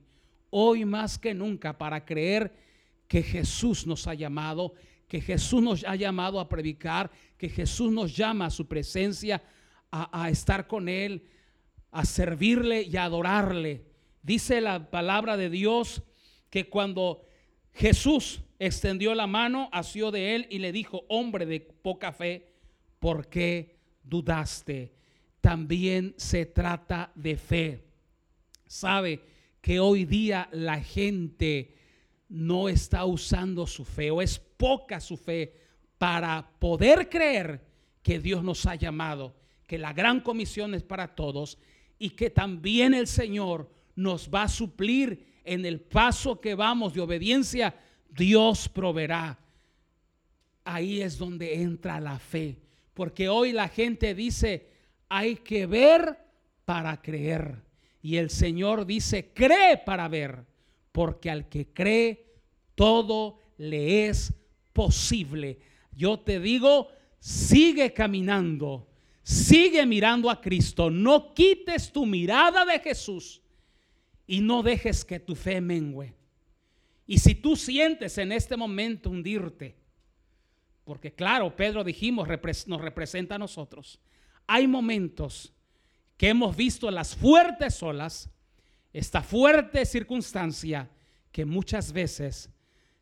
hoy 0.52 0.86
más 0.86 1.18
que 1.18 1.34
nunca 1.34 1.76
para 1.76 2.06
creer 2.06 2.54
que 3.08 3.24
Jesús 3.24 3.88
nos 3.88 4.06
ha 4.06 4.14
llamado, 4.14 4.74
que 5.08 5.20
Jesús 5.22 5.64
nos 5.64 5.84
ha 5.84 5.96
llamado 5.96 6.40
a 6.40 6.48
predicar, 6.48 7.10
que 7.36 7.50
Jesús 7.50 7.92
nos 7.92 8.16
llama 8.16 8.46
a 8.46 8.52
su 8.52 8.68
presencia, 8.68 9.42
a, 9.90 10.26
a 10.26 10.30
estar 10.30 10.68
con 10.68 10.88
Él, 10.88 11.24
a 11.90 12.06
servirle 12.06 12.84
y 12.84 12.96
a 12.98 13.06
adorarle. 13.06 13.86
Dice 14.22 14.62
la 14.62 14.92
palabra 14.92 15.36
de 15.36 15.50
Dios 15.50 16.04
que 16.52 16.70
cuando 16.70 17.26
Jesús 17.74 18.44
extendió 18.60 19.16
la 19.16 19.26
mano, 19.26 19.70
asió 19.72 20.12
de 20.12 20.36
él 20.36 20.48
y 20.52 20.60
le 20.60 20.72
dijo, 20.72 21.06
hombre 21.10 21.48
de 21.48 21.60
poca 21.60 22.12
fe, 22.12 22.54
¿por 23.00 23.28
qué 23.30 23.80
dudaste? 24.04 24.94
También 25.46 26.16
se 26.18 26.48
trata 26.48 27.12
de 27.14 27.38
fe. 27.38 27.84
Sabe 28.66 29.22
que 29.62 29.80
hoy 29.80 30.04
día 30.04 30.50
la 30.52 30.82
gente 30.82 31.76
no 32.30 32.68
está 32.68 33.06
usando 33.06 33.68
su 33.68 33.86
fe 33.86 34.10
o 34.10 34.24
es 34.24 34.40
poca 34.40 35.00
su 35.00 35.18
fe 35.18 35.54
para 36.00 36.50
poder 36.58 37.10
creer 37.10 37.64
que 38.02 38.18
Dios 38.18 38.44
nos 38.44 38.66
ha 38.66 38.74
llamado, 38.74 39.36
que 39.68 39.78
la 39.78 39.94
gran 39.94 40.20
comisión 40.20 40.74
es 40.74 40.82
para 40.82 41.14
todos 41.14 41.60
y 42.00 42.10
que 42.10 42.32
también 42.32 42.96
el 42.96 43.06
Señor 43.06 43.70
nos 43.96 44.32
va 44.34 44.42
a 44.42 44.50
suplir 44.50 45.28
en 45.44 45.64
el 45.64 45.80
paso 45.80 46.42
que 46.42 46.56
vamos 46.56 46.96
de 46.96 47.02
obediencia, 47.02 47.80
Dios 48.10 48.68
proveerá. 48.68 49.38
Ahí 50.64 51.04
es 51.04 51.20
donde 51.20 51.62
entra 51.62 52.00
la 52.00 52.18
fe. 52.18 52.58
Porque 52.96 53.30
hoy 53.30 53.52
la 53.52 53.68
gente 53.68 54.16
dice, 54.16 54.74
hay 55.16 55.38
que 55.38 55.66
ver 55.66 56.18
para 56.66 57.02
creer. 57.02 57.56
Y 58.02 58.18
el 58.18 58.30
Señor 58.30 58.86
dice, 58.86 59.32
cree 59.34 59.78
para 59.78 60.10
ver. 60.10 60.46
Porque 60.92 61.30
al 61.30 61.48
que 61.48 61.68
cree, 61.68 62.34
todo 62.76 63.40
le 63.58 64.08
es 64.08 64.34
posible. 64.74 65.58
Yo 65.96 66.20
te 66.20 66.42
digo, 66.42 66.90
sigue 67.18 67.94
caminando. 67.94 68.90
Sigue 69.24 69.86
mirando 69.86 70.30
a 70.30 70.42
Cristo. 70.42 70.90
No 70.90 71.34
quites 71.34 71.94
tu 71.94 72.06
mirada 72.06 72.66
de 72.66 72.80
Jesús 72.80 73.42
y 74.28 74.42
no 74.42 74.64
dejes 74.64 75.06
que 75.06 75.22
tu 75.22 75.34
fe 75.34 75.62
mengue. 75.62 76.14
Y 77.08 77.20
si 77.20 77.36
tú 77.36 77.56
sientes 77.56 78.18
en 78.18 78.34
este 78.34 78.58
momento 78.58 79.10
hundirte, 79.10 79.78
porque 80.84 81.14
claro, 81.14 81.56
Pedro 81.56 81.86
dijimos, 81.86 82.28
nos 82.68 82.82
representa 82.82 83.36
a 83.36 83.40
nosotros, 83.40 84.00
hay 84.48 84.68
momentos 84.68 85.54
que 86.18 86.30
hemos 86.30 86.56
visto 86.56 86.90
las 86.92 87.16
fuertes 87.16 87.82
olas, 87.84 88.30
esta 88.94 89.22
fuerte 89.22 89.86
circunstancia 89.86 90.90
que 91.32 91.46
muchas 91.46 91.92
veces 91.92 92.50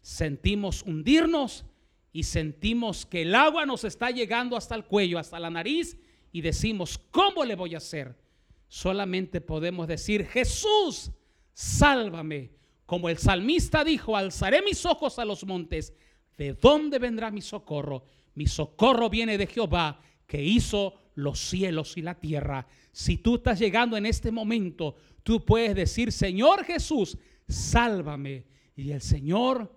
sentimos 0.01 0.81
hundirnos 0.83 1.65
y 2.11 2.23
sentimos 2.23 3.05
que 3.05 3.21
el 3.21 3.35
agua 3.35 3.65
nos 3.65 3.83
está 3.83 4.09
llegando 4.09 4.57
hasta 4.57 4.75
el 4.75 4.85
cuello, 4.85 5.19
hasta 5.19 5.39
la 5.39 5.49
nariz 5.49 5.97
y 6.31 6.41
decimos, 6.41 6.99
¿cómo 7.11 7.45
le 7.45 7.55
voy 7.55 7.75
a 7.75 7.77
hacer? 7.77 8.15
solamente 8.73 9.39
podemos 9.39 9.87
decir, 9.87 10.25
Jesús, 10.25 11.11
sálvame. 11.53 12.49
Como 12.87 13.07
el 13.07 13.19
salmista 13.19 13.83
dijo, 13.83 14.17
alzaré 14.17 14.63
mis 14.63 14.83
ojos 14.87 15.19
a 15.19 15.25
los 15.25 15.45
montes. 15.45 15.93
¿De 16.35 16.55
dónde 16.55 16.97
vendrá 16.97 17.29
mi 17.29 17.43
socorro? 17.43 18.03
Mi 18.33 18.47
socorro 18.47 19.11
viene 19.11 19.37
de 19.37 19.45
Jehová, 19.45 20.01
que 20.25 20.41
hizo 20.41 20.95
los 21.15 21.39
cielos 21.39 21.97
y 21.97 22.01
la 22.01 22.15
tierra. 22.19 22.67
Si 22.91 23.17
tú 23.17 23.35
estás 23.35 23.59
llegando 23.59 23.97
en 23.97 24.05
este 24.05 24.31
momento, 24.31 24.95
tú 25.23 25.43
puedes 25.45 25.75
decir, 25.75 26.11
Señor 26.11 26.63
Jesús, 26.65 27.17
sálvame. 27.47 28.45
Y 28.75 28.91
el 28.91 29.01
Señor 29.01 29.71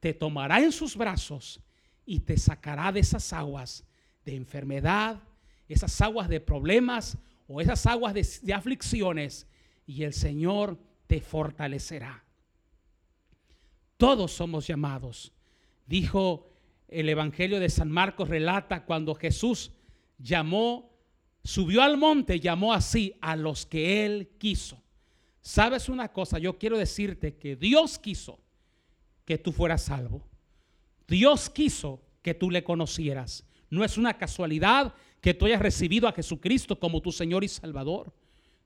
te 0.00 0.14
tomará 0.14 0.60
en 0.60 0.72
sus 0.72 0.96
brazos 0.96 1.60
y 2.06 2.20
te 2.20 2.36
sacará 2.38 2.90
de 2.92 3.00
esas 3.00 3.32
aguas 3.32 3.84
de 4.24 4.34
enfermedad, 4.34 5.22
esas 5.68 6.00
aguas 6.00 6.28
de 6.28 6.40
problemas, 6.40 7.18
o 7.48 7.60
esas 7.62 7.86
aguas 7.86 8.14
de, 8.14 8.52
aflicciones 8.52 9.46
y 9.86 10.04
el 10.04 10.12
Señor 10.12 10.78
te 11.06 11.20
fortalecerá. 11.20 12.22
Todos 13.96 14.32
somos 14.32 14.66
llamados. 14.66 15.32
Dijo 15.86 16.50
el 16.88 17.08
Evangelio 17.08 17.58
de 17.58 17.70
San 17.70 17.90
Marcos, 17.90 18.28
relata 18.28 18.84
cuando 18.84 19.14
Jesús 19.14 19.72
llamó, 20.18 20.92
subió 21.44 21.82
al 21.82 21.96
monte, 21.96 22.40
llamó 22.40 22.72
así 22.72 23.14
a 23.20 23.36
los 23.36 23.64
que 23.64 24.04
él 24.04 24.30
quiso. 24.38 24.82
¿Sabes 25.40 25.88
una 25.88 26.12
cosa? 26.12 26.38
Yo 26.38 26.58
quiero 26.58 26.76
decirte 26.76 27.36
que 27.36 27.56
Dios 27.56 27.98
quiso 27.98 28.38
que 29.24 29.38
tú 29.38 29.52
fueras 29.52 29.82
salvo. 29.82 30.26
Dios 31.06 31.48
quiso 31.48 32.02
que 32.22 32.34
tú 32.34 32.50
le 32.50 32.64
conocieras. 32.64 33.44
No 33.70 33.84
es 33.84 33.96
una 33.96 34.18
casualidad 34.18 34.94
que 35.20 35.34
tú 35.34 35.46
hayas 35.46 35.62
recibido 35.62 36.08
a 36.08 36.12
Jesucristo 36.12 36.78
como 36.78 37.00
tu 37.00 37.12
Señor 37.12 37.44
y 37.44 37.48
Salvador. 37.48 38.12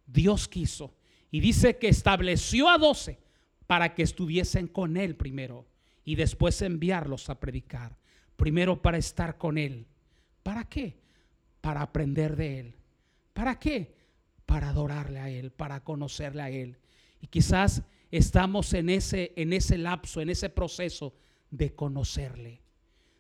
Dios 0.06 0.48
quiso. 0.48 0.94
Y 1.30 1.40
dice 1.40 1.78
que 1.78 1.88
estableció 1.88 2.68
a 2.68 2.78
doce 2.78 3.18
para 3.66 3.94
que 3.94 4.02
estuviesen 4.02 4.66
con 4.68 4.96
Él 4.96 5.16
primero 5.16 5.66
y 6.04 6.14
después 6.14 6.60
enviarlos 6.62 7.30
a 7.30 7.40
predicar. 7.40 7.96
Primero 8.36 8.80
para 8.80 8.98
estar 8.98 9.38
con 9.38 9.56
Él. 9.56 9.86
¿Para 10.42 10.68
qué? 10.68 11.01
Para 11.62 11.80
aprender 11.80 12.36
de 12.36 12.60
Él. 12.60 12.74
¿Para 13.32 13.58
qué? 13.58 13.94
Para 14.44 14.68
adorarle 14.68 15.18
a 15.18 15.30
Él, 15.30 15.50
para 15.50 15.82
conocerle 15.82 16.42
a 16.42 16.50
Él. 16.50 16.76
Y 17.22 17.28
quizás 17.28 17.82
estamos 18.10 18.74
en 18.74 18.90
ese, 18.90 19.32
en 19.36 19.54
ese 19.54 19.78
lapso, 19.78 20.20
en 20.20 20.28
ese 20.28 20.50
proceso 20.50 21.14
de 21.50 21.74
conocerle. 21.74 22.60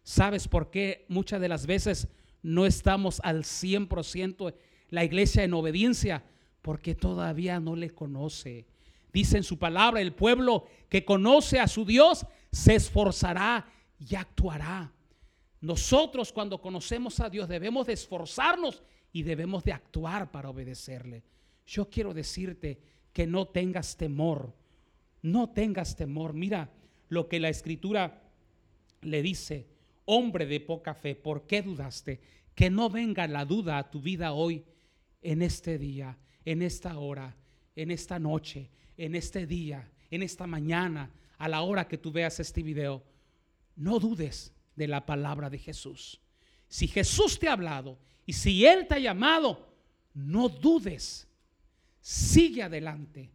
¿Sabes 0.02 0.48
por 0.48 0.70
qué 0.70 1.06
muchas 1.08 1.40
de 1.40 1.48
las 1.48 1.66
veces 1.66 2.08
no 2.42 2.66
estamos 2.66 3.20
al 3.24 3.44
100% 3.44 4.54
la 4.90 5.04
iglesia 5.04 5.44
en 5.44 5.54
obediencia? 5.54 6.24
Porque 6.60 6.94
todavía 6.94 7.60
no 7.60 7.76
le 7.76 7.90
conoce. 7.90 8.66
Dice 9.12 9.36
en 9.36 9.44
su 9.44 9.58
palabra, 9.58 10.00
el 10.00 10.14
pueblo 10.14 10.66
que 10.88 11.04
conoce 11.04 11.60
a 11.60 11.68
su 11.68 11.84
Dios 11.84 12.26
se 12.50 12.74
esforzará 12.74 13.66
y 13.98 14.14
actuará. 14.14 14.92
Nosotros 15.62 16.32
cuando 16.32 16.60
conocemos 16.60 17.20
a 17.20 17.30
Dios 17.30 17.48
debemos 17.48 17.86
de 17.86 17.92
esforzarnos 17.92 18.82
y 19.12 19.22
debemos 19.22 19.62
de 19.62 19.72
actuar 19.72 20.32
para 20.32 20.50
obedecerle. 20.50 21.22
Yo 21.64 21.88
quiero 21.88 22.12
decirte 22.12 22.80
que 23.12 23.28
no 23.28 23.46
tengas 23.46 23.96
temor, 23.96 24.52
no 25.22 25.50
tengas 25.50 25.94
temor. 25.94 26.32
Mira 26.32 26.68
lo 27.08 27.28
que 27.28 27.38
la 27.38 27.48
escritura 27.48 28.24
le 29.02 29.22
dice 29.22 29.68
hombre 30.04 30.46
de 30.46 30.58
poca 30.58 30.94
fe, 30.94 31.14
¿por 31.14 31.46
qué 31.46 31.62
dudaste? 31.62 32.20
Que 32.56 32.68
no 32.68 32.90
venga 32.90 33.28
la 33.28 33.44
duda 33.44 33.78
a 33.78 33.88
tu 33.88 34.00
vida 34.00 34.32
hoy, 34.32 34.64
en 35.22 35.42
este 35.42 35.78
día, 35.78 36.18
en 36.44 36.62
esta 36.62 36.98
hora, 36.98 37.36
en 37.76 37.92
esta 37.92 38.18
noche, 38.18 38.68
en 38.96 39.14
este 39.14 39.46
día, 39.46 39.88
en 40.10 40.24
esta 40.24 40.48
mañana, 40.48 41.12
a 41.38 41.48
la 41.48 41.62
hora 41.62 41.86
que 41.86 41.98
tú 41.98 42.10
veas 42.10 42.40
este 42.40 42.64
video. 42.64 43.04
No 43.76 44.00
dudes 44.00 44.52
de 44.82 44.88
la 44.88 45.06
palabra 45.06 45.48
de 45.48 45.58
Jesús. 45.58 46.20
Si 46.68 46.88
Jesús 46.88 47.38
te 47.38 47.48
ha 47.48 47.52
hablado 47.52 47.98
y 48.26 48.32
si 48.32 48.64
Él 48.66 48.86
te 48.86 48.94
ha 48.94 48.98
llamado, 48.98 49.68
no 50.14 50.48
dudes. 50.48 51.28
Sigue 52.00 52.62
adelante, 52.62 53.30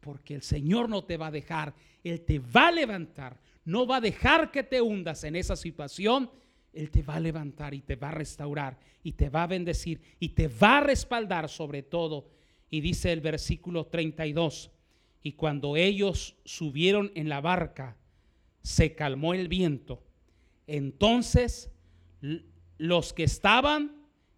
porque 0.00 0.34
el 0.34 0.42
Señor 0.42 0.88
no 0.88 1.04
te 1.04 1.16
va 1.16 1.28
a 1.28 1.30
dejar, 1.30 1.74
Él 2.04 2.20
te 2.20 2.38
va 2.38 2.68
a 2.68 2.72
levantar 2.72 3.38
no 3.64 3.86
va 3.86 3.96
a 3.96 4.00
dejar 4.00 4.50
que 4.50 4.62
te 4.62 4.80
hundas 4.80 5.24
en 5.24 5.36
esa 5.36 5.56
situación. 5.56 6.30
Él 6.72 6.90
te 6.90 7.02
va 7.02 7.16
a 7.16 7.20
levantar 7.20 7.74
y 7.74 7.80
te 7.80 7.96
va 7.96 8.08
a 8.08 8.12
restaurar 8.12 8.78
y 9.02 9.12
te 9.12 9.28
va 9.28 9.44
a 9.44 9.48
bendecir 9.48 10.00
y 10.18 10.30
te 10.30 10.48
va 10.48 10.78
a 10.78 10.82
respaldar 10.82 11.48
sobre 11.48 11.82
todo. 11.82 12.28
Y 12.70 12.80
dice 12.80 13.12
el 13.12 13.20
versículo 13.20 13.86
32, 13.86 14.70
y 15.22 15.32
cuando 15.32 15.76
ellos 15.76 16.36
subieron 16.44 17.10
en 17.14 17.28
la 17.28 17.40
barca, 17.40 17.96
se 18.62 18.94
calmó 18.94 19.34
el 19.34 19.48
viento. 19.48 20.02
Entonces 20.70 21.68
los 22.78 23.12
que 23.12 23.24
estaban 23.24 23.92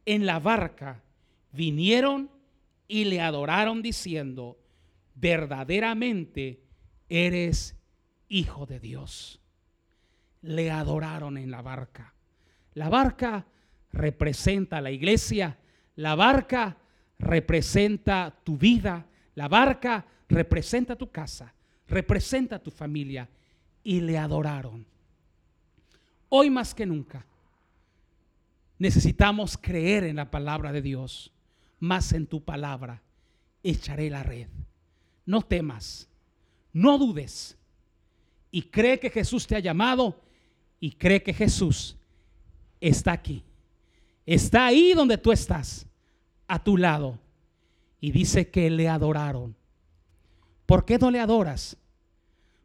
en 0.06 0.24
la 0.24 0.38
barca 0.38 1.02
vinieron 1.52 2.30
y 2.88 3.04
le 3.04 3.20
adoraron 3.20 3.82
diciendo, 3.82 4.58
verdaderamente 5.14 6.62
eres 7.10 7.76
Hijo 8.28 8.64
de 8.64 8.80
Dios. 8.80 9.42
Le 10.40 10.70
adoraron 10.70 11.36
en 11.36 11.50
la 11.50 11.60
barca. 11.60 12.14
La 12.72 12.88
barca 12.88 13.44
representa 13.92 14.80
la 14.80 14.90
iglesia, 14.90 15.58
la 15.96 16.14
barca 16.14 16.78
representa 17.18 18.34
tu 18.42 18.56
vida, 18.56 19.04
la 19.34 19.48
barca 19.48 20.06
representa 20.30 20.96
tu 20.96 21.10
casa, 21.10 21.52
representa 21.88 22.58
tu 22.58 22.70
familia 22.70 23.28
y 23.84 24.00
le 24.00 24.16
adoraron. 24.16 24.91
Hoy 26.34 26.48
más 26.48 26.74
que 26.74 26.86
nunca 26.86 27.26
necesitamos 28.78 29.58
creer 29.58 30.04
en 30.04 30.16
la 30.16 30.30
palabra 30.30 30.72
de 30.72 30.80
Dios, 30.80 31.30
más 31.78 32.14
en 32.14 32.26
tu 32.26 32.42
palabra 32.42 33.02
echaré 33.62 34.08
la 34.08 34.22
red. 34.22 34.48
No 35.26 35.42
temas, 35.42 36.08
no 36.72 36.96
dudes 36.96 37.58
y 38.50 38.62
cree 38.62 38.98
que 38.98 39.10
Jesús 39.10 39.46
te 39.46 39.56
ha 39.56 39.58
llamado 39.58 40.22
y 40.80 40.92
cree 40.92 41.22
que 41.22 41.34
Jesús 41.34 41.98
está 42.80 43.12
aquí. 43.12 43.44
Está 44.24 44.64
ahí 44.64 44.94
donde 44.94 45.18
tú 45.18 45.32
estás, 45.32 45.86
a 46.48 46.64
tu 46.64 46.78
lado. 46.78 47.18
Y 48.00 48.10
dice 48.10 48.48
que 48.48 48.70
le 48.70 48.88
adoraron. 48.88 49.54
¿Por 50.64 50.86
qué 50.86 50.96
no 50.96 51.10
le 51.10 51.20
adoras? 51.20 51.76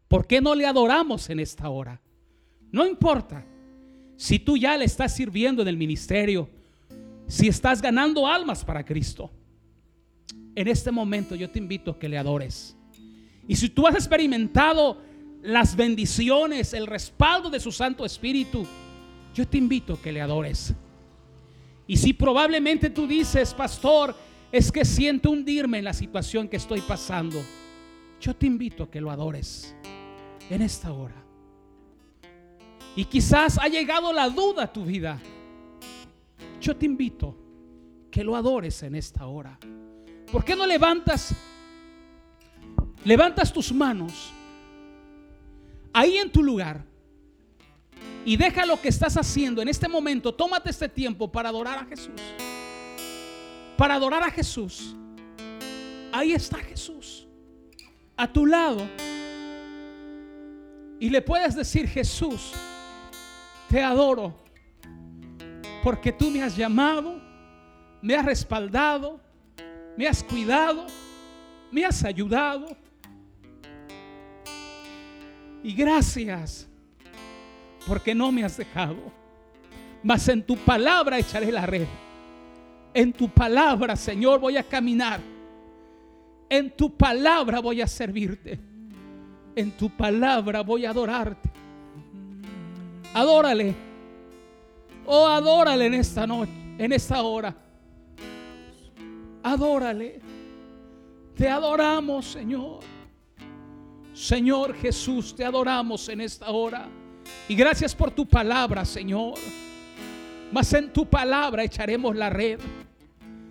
¿Por 0.07 0.25
qué 0.25 0.39
no 0.39 0.55
le 0.55 0.65
adoramos 0.65 1.29
en 1.29 1.41
esta 1.41 1.67
hora? 1.67 1.99
No 2.71 2.87
importa 2.87 3.45
si 4.17 4.39
tú 4.39 4.57
ya 4.57 4.75
le 4.75 4.85
estás 4.85 5.15
sirviendo 5.15 5.61
en 5.61 5.67
el 5.67 5.77
ministerio, 5.77 6.49
si 7.27 7.47
estás 7.47 7.81
ganando 7.81 8.27
almas 8.27 8.65
para 8.65 8.83
Cristo. 8.83 9.31
En 10.55 10.67
este 10.67 10.91
momento 10.91 11.35
yo 11.35 11.49
te 11.49 11.59
invito 11.59 11.91
a 11.91 11.99
que 11.99 12.09
le 12.09 12.17
adores. 12.17 12.75
Y 13.47 13.55
si 13.55 13.69
tú 13.69 13.85
has 13.85 13.93
experimentado 13.93 14.97
las 15.43 15.75
bendiciones, 15.75 16.73
el 16.73 16.87
respaldo 16.87 17.49
de 17.51 17.59
su 17.59 17.71
Santo 17.71 18.05
Espíritu, 18.05 18.65
yo 19.35 19.47
te 19.47 19.59
invito 19.59 19.93
a 19.93 20.01
que 20.01 20.11
le 20.11 20.19
adores. 20.19 20.73
Y 21.85 21.95
si 21.95 22.11
probablemente 22.11 22.89
tú 22.89 23.05
dices, 23.05 23.53
pastor, 23.53 24.15
es 24.51 24.71
que 24.71 24.83
siento 24.83 25.29
hundirme 25.29 25.77
en 25.77 25.85
la 25.85 25.93
situación 25.93 26.47
que 26.47 26.57
estoy 26.57 26.81
pasando, 26.81 27.39
yo 28.19 28.35
te 28.35 28.47
invito 28.47 28.83
a 28.83 28.89
que 28.89 28.99
lo 28.99 29.11
adores 29.11 29.75
en 30.49 30.63
esta 30.63 30.91
hora. 30.91 31.26
Y 32.97 33.05
quizás 33.05 33.59
ha 33.59 33.67
llegado 33.67 34.11
la 34.11 34.27
duda 34.27 34.63
a 34.63 34.73
tu 34.73 34.83
vida. 34.83 35.19
Yo 36.59 36.75
te 36.75 36.87
invito 36.87 37.37
que 38.09 38.23
lo 38.23 38.35
adores 38.35 38.81
en 38.81 38.95
esta 38.95 39.27
hora. 39.27 39.59
¿Por 40.31 40.43
qué 40.43 40.55
no 40.55 40.65
levantas 40.65 41.35
levantas 43.05 43.53
tus 43.53 43.71
manos 43.71 44.33
ahí 45.93 46.17
en 46.17 46.31
tu 46.31 46.41
lugar 46.41 46.83
y 48.25 48.35
deja 48.35 48.65
lo 48.65 48.81
que 48.81 48.87
estás 48.87 49.15
haciendo 49.15 49.61
en 49.61 49.67
este 49.67 49.87
momento? 49.87 50.33
Tómate 50.33 50.71
este 50.71 50.89
tiempo 50.89 51.31
para 51.31 51.49
adorar 51.49 51.77
a 51.77 51.85
Jesús. 51.85 52.19
Para 53.77 53.93
adorar 53.93 54.23
a 54.23 54.31
Jesús. 54.31 54.95
Ahí 56.11 56.33
está 56.33 56.57
Jesús. 56.57 57.27
A 58.15 58.25
tu 58.33 58.47
lado. 58.47 58.89
Y 60.99 61.11
le 61.11 61.21
puedes 61.21 61.55
decir, 61.55 61.87
Jesús, 61.87 62.53
te 63.69 63.83
adoro. 63.83 64.33
Porque 65.83 66.11
tú 66.11 66.29
me 66.29 66.43
has 66.43 66.55
llamado, 66.55 67.21
me 68.01 68.15
has 68.15 68.25
respaldado, 68.25 69.19
me 69.95 70.07
has 70.07 70.23
cuidado, 70.23 70.85
me 71.71 71.85
has 71.85 72.03
ayudado. 72.03 72.67
Y 75.63 75.73
gracias 75.73 76.67
porque 77.87 78.13
no 78.13 78.31
me 78.31 78.43
has 78.43 78.57
dejado. 78.57 79.11
Mas 80.03 80.27
en 80.27 80.43
tu 80.43 80.55
palabra 80.57 81.17
echaré 81.17 81.51
la 81.51 81.65
red. 81.65 81.87
En 82.93 83.13
tu 83.13 83.29
palabra, 83.29 83.95
Señor, 83.95 84.39
voy 84.39 84.57
a 84.57 84.63
caminar. 84.63 85.19
En 86.49 86.71
tu 86.71 86.95
palabra 86.95 87.59
voy 87.59 87.81
a 87.81 87.87
servirte. 87.87 88.59
En 89.55 89.71
tu 89.71 89.89
palabra 89.89 90.61
voy 90.61 90.85
a 90.85 90.91
adorarte. 90.91 91.49
Adórale. 93.13 93.75
Oh, 95.05 95.27
adórale 95.27 95.85
en 95.85 95.93
esta 95.93 96.27
noche, 96.27 96.51
en 96.77 96.91
esta 96.91 97.21
hora. 97.21 97.55
Adórale. 99.43 100.19
Te 101.35 101.47
adoramos, 101.47 102.25
Señor. 102.25 102.79
Señor 104.13 104.75
Jesús, 104.75 105.35
te 105.35 105.45
adoramos 105.45 106.09
en 106.09 106.21
esta 106.21 106.49
hora. 106.49 106.89
Y 107.47 107.55
gracias 107.55 107.95
por 107.95 108.11
tu 108.11 108.25
palabra, 108.25 108.83
Señor. 108.83 109.35
Mas 110.51 110.73
en 110.73 110.91
tu 110.91 111.05
palabra 111.05 111.63
echaremos 111.63 112.15
la 112.15 112.29
red. 112.29 112.59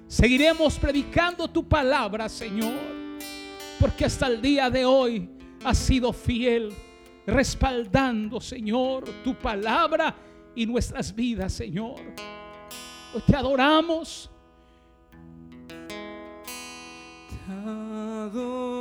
Seguiremos 0.09 0.79
predicando 0.79 1.49
tu 1.49 1.69
palabra, 1.69 2.29
Señor. 2.29 2.75
Porque 3.79 4.05
hasta 4.05 4.27
el 4.27 4.43
día 4.43 4.69
de 4.71 4.85
hoy 4.85 5.31
has 5.65 5.79
sido 5.79 6.13
fiel, 6.13 6.73
respaldando, 7.27 8.41
Señor, 8.41 9.05
tu 9.25 9.35
palabra 9.35 10.15
y 10.55 10.65
nuestras 10.67 11.15
vidas, 11.15 11.53
Señor. 11.53 12.01
Te 13.27 13.37
adoramos. 13.37 14.31
Te 17.29 17.53
adoramos. 17.53 18.77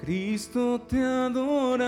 Cristo 0.00 0.80
te 0.88 1.02
adoramos. 1.04 1.78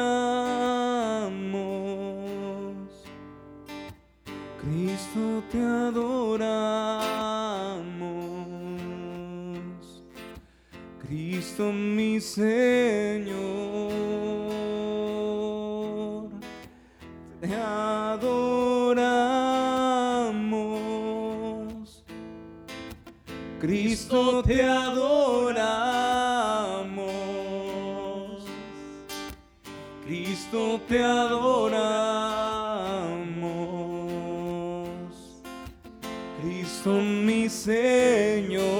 Cristo 4.61 5.43
te 5.51 5.59
adoramos. 5.59 6.71
Cristo 11.51 11.73
mi 11.73 12.21
Señor. 12.21 13.33
Te 17.41 17.53
adoramos. 17.57 18.15
Cristo 23.59 24.45
te 24.45 24.63
adoramos. 24.63 25.41
Cristo 30.07 30.81
te 30.87 31.03
adoramos. 31.03 32.31
Cristo 36.41 36.91
mi 36.91 37.49
Señor. 37.49 38.80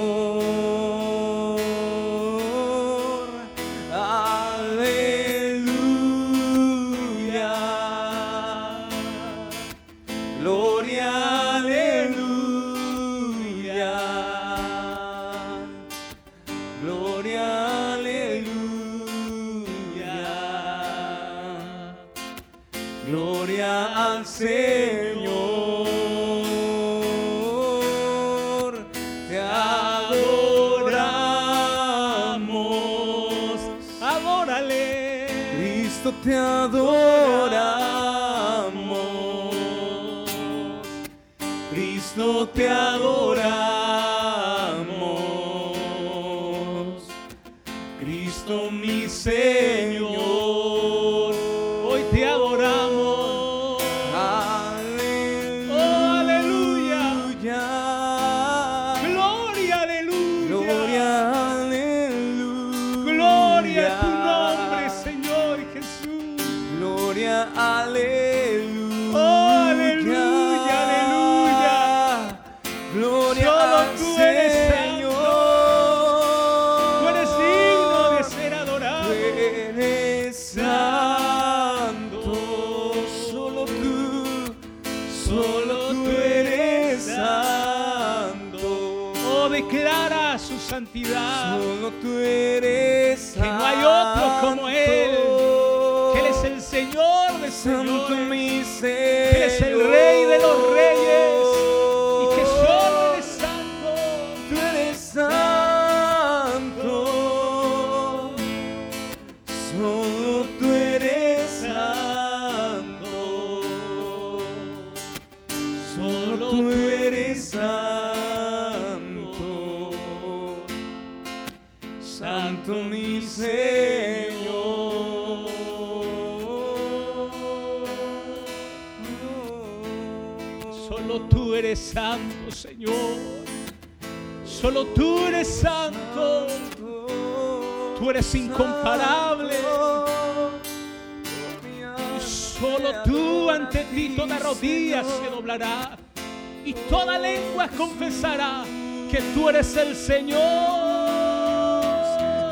Y 146.63 146.73
toda 146.89 147.19
lengua 147.19 147.67
confesará 147.77 148.63
que 149.11 149.21
tú 149.33 149.49
eres 149.49 149.75
el 149.75 149.93
Señor. 149.97 150.39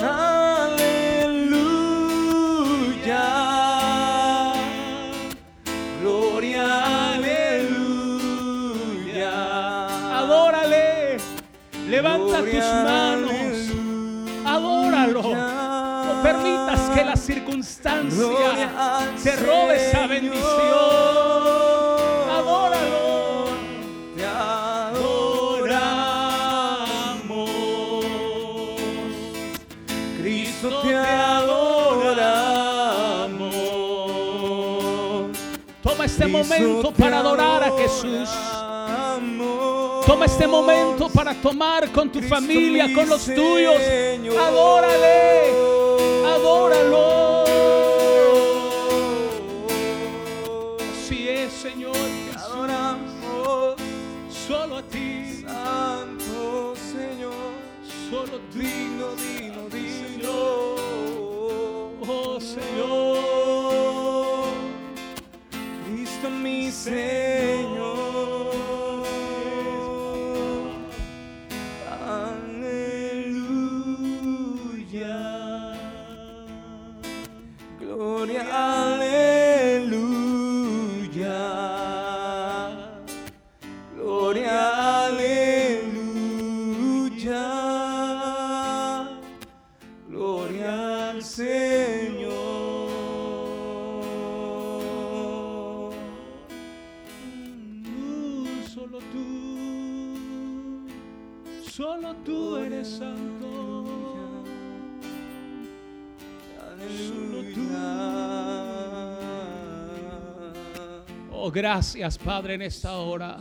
Aleluya. 0.02 0.84
Gloria, 6.02 7.14
aleluya. 7.14 8.18
Adórale. 10.20 11.18
Levanta 11.88 12.40
tus 12.40 12.66
manos. 12.84 13.32
aleluya. 13.32 14.44
Adóralo. 14.46 15.22
No 15.24 16.22
permitas 16.22 16.90
que 16.90 17.06
la 17.06 17.16
circunstancia 17.16 18.10
Gloria 18.12 18.70
te 19.24 19.36
robe 19.38 19.90
esa 19.90 20.06
bendición. 20.06 21.29
Este 36.20 36.28
momento 36.28 36.92
para 36.92 37.20
adorar 37.20 37.64
a 37.64 37.72
Jesús. 37.78 38.30
Toma 40.06 40.26
este 40.26 40.48
momento 40.48 41.08
para 41.10 41.34
tomar 41.34 41.90
con 41.94 42.12
tu 42.12 42.22
familia, 42.22 42.88
mi 42.88 42.94
con 42.94 43.08
los 43.08 43.24
tuyos. 43.24 43.78
Adórale. 44.38 45.54
Adóralo. 46.28 47.44
Así 50.92 51.30
es, 51.30 51.54
Señor. 51.54 51.96
Jesús. 51.96 52.36
adoramos, 52.36 53.76
Solo 54.30 54.78
a 54.78 54.84
ti. 54.84 55.46
Santo 55.48 56.74
Señor. 56.76 57.54
Solo 58.10 58.42
digno, 58.54 59.08
digno. 59.16 59.49
Señor. 66.90 68.00
Gloria. 77.80 78.44
Gloria. 83.96 84.80
Gloria 90.10 91.22
Señor. 91.22 92.49
Gracias, 111.52 112.18
Padre, 112.18 112.56
en 112.56 112.62
esta 112.64 112.98
hora. 112.98 113.40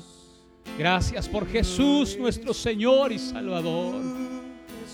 Gracias 0.79 1.29
por 1.29 1.47
Jesús, 1.47 2.17
nuestro 2.19 2.55
Señor 2.55 3.13
y 3.13 3.19
Salvador. 3.19 3.97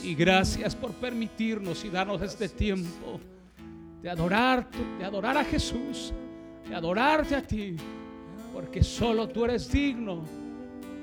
Y 0.03 0.15
gracias 0.15 0.75
por 0.75 0.93
permitirnos 0.93 1.85
y 1.85 1.91
darnos 1.91 2.21
este 2.23 2.49
tiempo 2.49 3.21
de 4.03 4.11
adorar, 4.11 4.69
de 4.99 5.05
adorar 5.05 5.39
a 5.39 5.45
Jesús, 5.45 6.13
de 6.69 6.75
adorarte 6.75 7.35
a 7.37 7.43
ti, 7.43 7.77
porque 8.53 8.83
solo 8.83 9.29
tú 9.29 9.45
eres 9.45 9.71
digno 9.71 10.25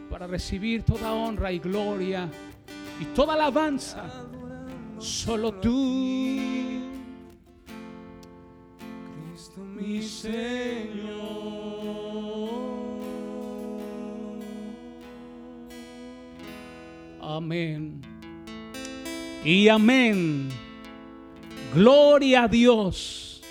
para 0.09 0.27
recibir 0.27 0.83
toda 0.83 1.13
honra 1.13 1.51
y 1.51 1.59
gloria 1.59 2.29
y 2.99 3.05
toda 3.05 3.33
alabanza. 3.33 4.07
Solo 4.99 5.53
tú, 5.53 6.37
Cristo 9.31 9.61
mi 9.61 10.01
Señor. 10.03 10.50
Amén. 17.51 17.99
Y 19.43 19.67
amén. 19.67 20.47
Gloria 21.73 22.43
a 22.43 22.47
Dios. 22.47 23.41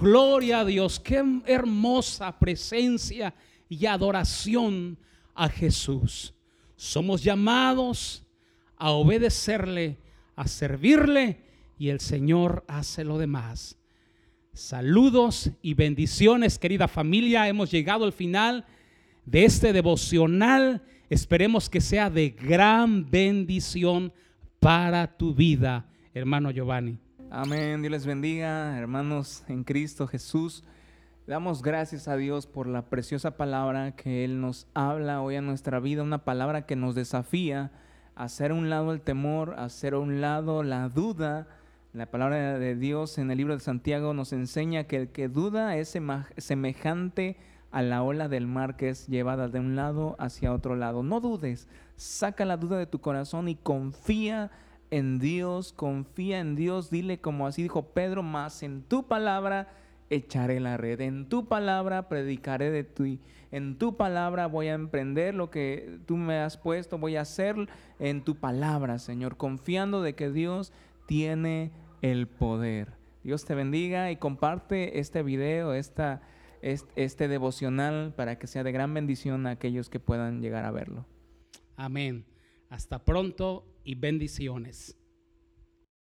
Gloria 0.00 0.60
a 0.60 0.64
Dios. 0.64 0.98
Qué 0.98 1.22
hermosa 1.44 2.38
presencia 2.38 3.34
y 3.68 3.84
adoración 3.84 4.96
a 5.34 5.50
Jesús. 5.50 6.32
Somos 6.74 7.22
llamados 7.22 8.24
a 8.78 8.92
obedecerle, 8.92 9.98
a 10.34 10.48
servirle 10.48 11.44
y 11.78 11.90
el 11.90 12.00
Señor 12.00 12.64
hace 12.66 13.04
lo 13.04 13.18
demás. 13.18 13.76
Saludos 14.54 15.50
y 15.60 15.74
bendiciones, 15.74 16.58
querida 16.58 16.88
familia. 16.88 17.46
Hemos 17.46 17.70
llegado 17.70 18.06
al 18.06 18.14
final 18.14 18.64
de 19.26 19.44
este 19.44 19.74
devocional. 19.74 20.82
Esperemos 21.10 21.68
que 21.68 21.80
sea 21.80 22.08
de 22.08 22.30
gran 22.30 23.10
bendición 23.10 24.12
para 24.60 25.08
tu 25.08 25.34
vida, 25.34 25.86
hermano 26.14 26.52
Giovanni. 26.52 27.00
Amén, 27.32 27.82
Dios 27.82 27.90
les 27.90 28.06
bendiga, 28.06 28.78
hermanos 28.78 29.42
en 29.48 29.64
Cristo 29.64 30.06
Jesús. 30.06 30.62
Damos 31.26 31.62
gracias 31.62 32.06
a 32.06 32.16
Dios 32.16 32.46
por 32.46 32.68
la 32.68 32.88
preciosa 32.88 33.36
palabra 33.36 33.96
que 33.96 34.24
Él 34.24 34.40
nos 34.40 34.68
habla 34.72 35.20
hoy 35.20 35.34
a 35.34 35.42
nuestra 35.42 35.80
vida, 35.80 36.04
una 36.04 36.24
palabra 36.24 36.64
que 36.64 36.76
nos 36.76 36.94
desafía 36.94 37.72
a 38.14 38.22
hacer 38.22 38.52
a 38.52 38.54
un 38.54 38.70
lado 38.70 38.92
el 38.92 39.00
temor, 39.00 39.54
a 39.58 39.64
hacer 39.64 39.94
a 39.94 39.98
un 39.98 40.20
lado 40.20 40.62
la 40.62 40.88
duda. 40.88 41.48
La 41.92 42.06
palabra 42.06 42.56
de 42.60 42.76
Dios 42.76 43.18
en 43.18 43.32
el 43.32 43.38
libro 43.38 43.54
de 43.54 43.60
Santiago 43.60 44.14
nos 44.14 44.32
enseña 44.32 44.84
que 44.84 44.96
el 44.96 45.08
que 45.08 45.26
duda 45.26 45.76
es 45.76 45.98
semejante 46.36 47.36
a 47.70 47.82
la 47.82 48.02
ola 48.02 48.28
del 48.28 48.46
mar 48.46 48.76
que 48.76 48.88
es 48.88 49.06
llevada 49.06 49.48
de 49.48 49.60
un 49.60 49.76
lado 49.76 50.16
hacia 50.18 50.52
otro 50.52 50.76
lado. 50.76 51.02
No 51.02 51.20
dudes, 51.20 51.68
saca 51.96 52.44
la 52.44 52.56
duda 52.56 52.78
de 52.78 52.86
tu 52.86 53.00
corazón 53.00 53.48
y 53.48 53.56
confía 53.56 54.50
en 54.90 55.18
Dios, 55.18 55.72
confía 55.72 56.40
en 56.40 56.56
Dios, 56.56 56.90
dile 56.90 57.20
como 57.20 57.46
así 57.46 57.62
dijo 57.62 57.86
Pedro, 57.92 58.22
más 58.22 58.62
en 58.62 58.82
tu 58.82 59.06
palabra 59.06 59.68
echaré 60.10 60.58
la 60.58 60.76
red, 60.76 61.00
en 61.00 61.28
tu 61.28 61.46
palabra 61.46 62.08
predicaré 62.08 62.70
de 62.72 62.82
ti, 62.82 63.20
en 63.52 63.78
tu 63.78 63.96
palabra 63.96 64.46
voy 64.46 64.66
a 64.66 64.74
emprender 64.74 65.34
lo 65.34 65.50
que 65.50 66.00
tú 66.06 66.16
me 66.16 66.38
has 66.38 66.56
puesto, 66.56 66.98
voy 66.98 67.16
a 67.16 67.20
hacer 67.20 67.56
en 68.00 68.24
tu 68.24 68.34
palabra, 68.34 68.98
Señor, 68.98 69.36
confiando 69.36 70.02
de 70.02 70.14
que 70.14 70.30
Dios 70.30 70.72
tiene 71.06 71.70
el 72.02 72.26
poder. 72.26 72.98
Dios 73.22 73.44
te 73.44 73.54
bendiga 73.54 74.10
y 74.10 74.16
comparte 74.16 74.98
este 74.98 75.22
video, 75.22 75.74
esta, 75.74 76.22
este, 76.60 77.04
este 77.04 77.28
devocional 77.28 78.14
para 78.14 78.38
que 78.38 78.46
sea 78.46 78.62
de 78.62 78.72
gran 78.72 78.92
bendición 78.92 79.46
a 79.46 79.50
aquellos 79.50 79.88
que 79.88 80.00
puedan 80.00 80.40
llegar 80.42 80.64
a 80.64 80.70
verlo. 80.70 81.06
Amén. 81.76 82.26
Hasta 82.68 83.04
pronto 83.04 83.66
y 83.84 83.94
bendiciones. 83.94 84.99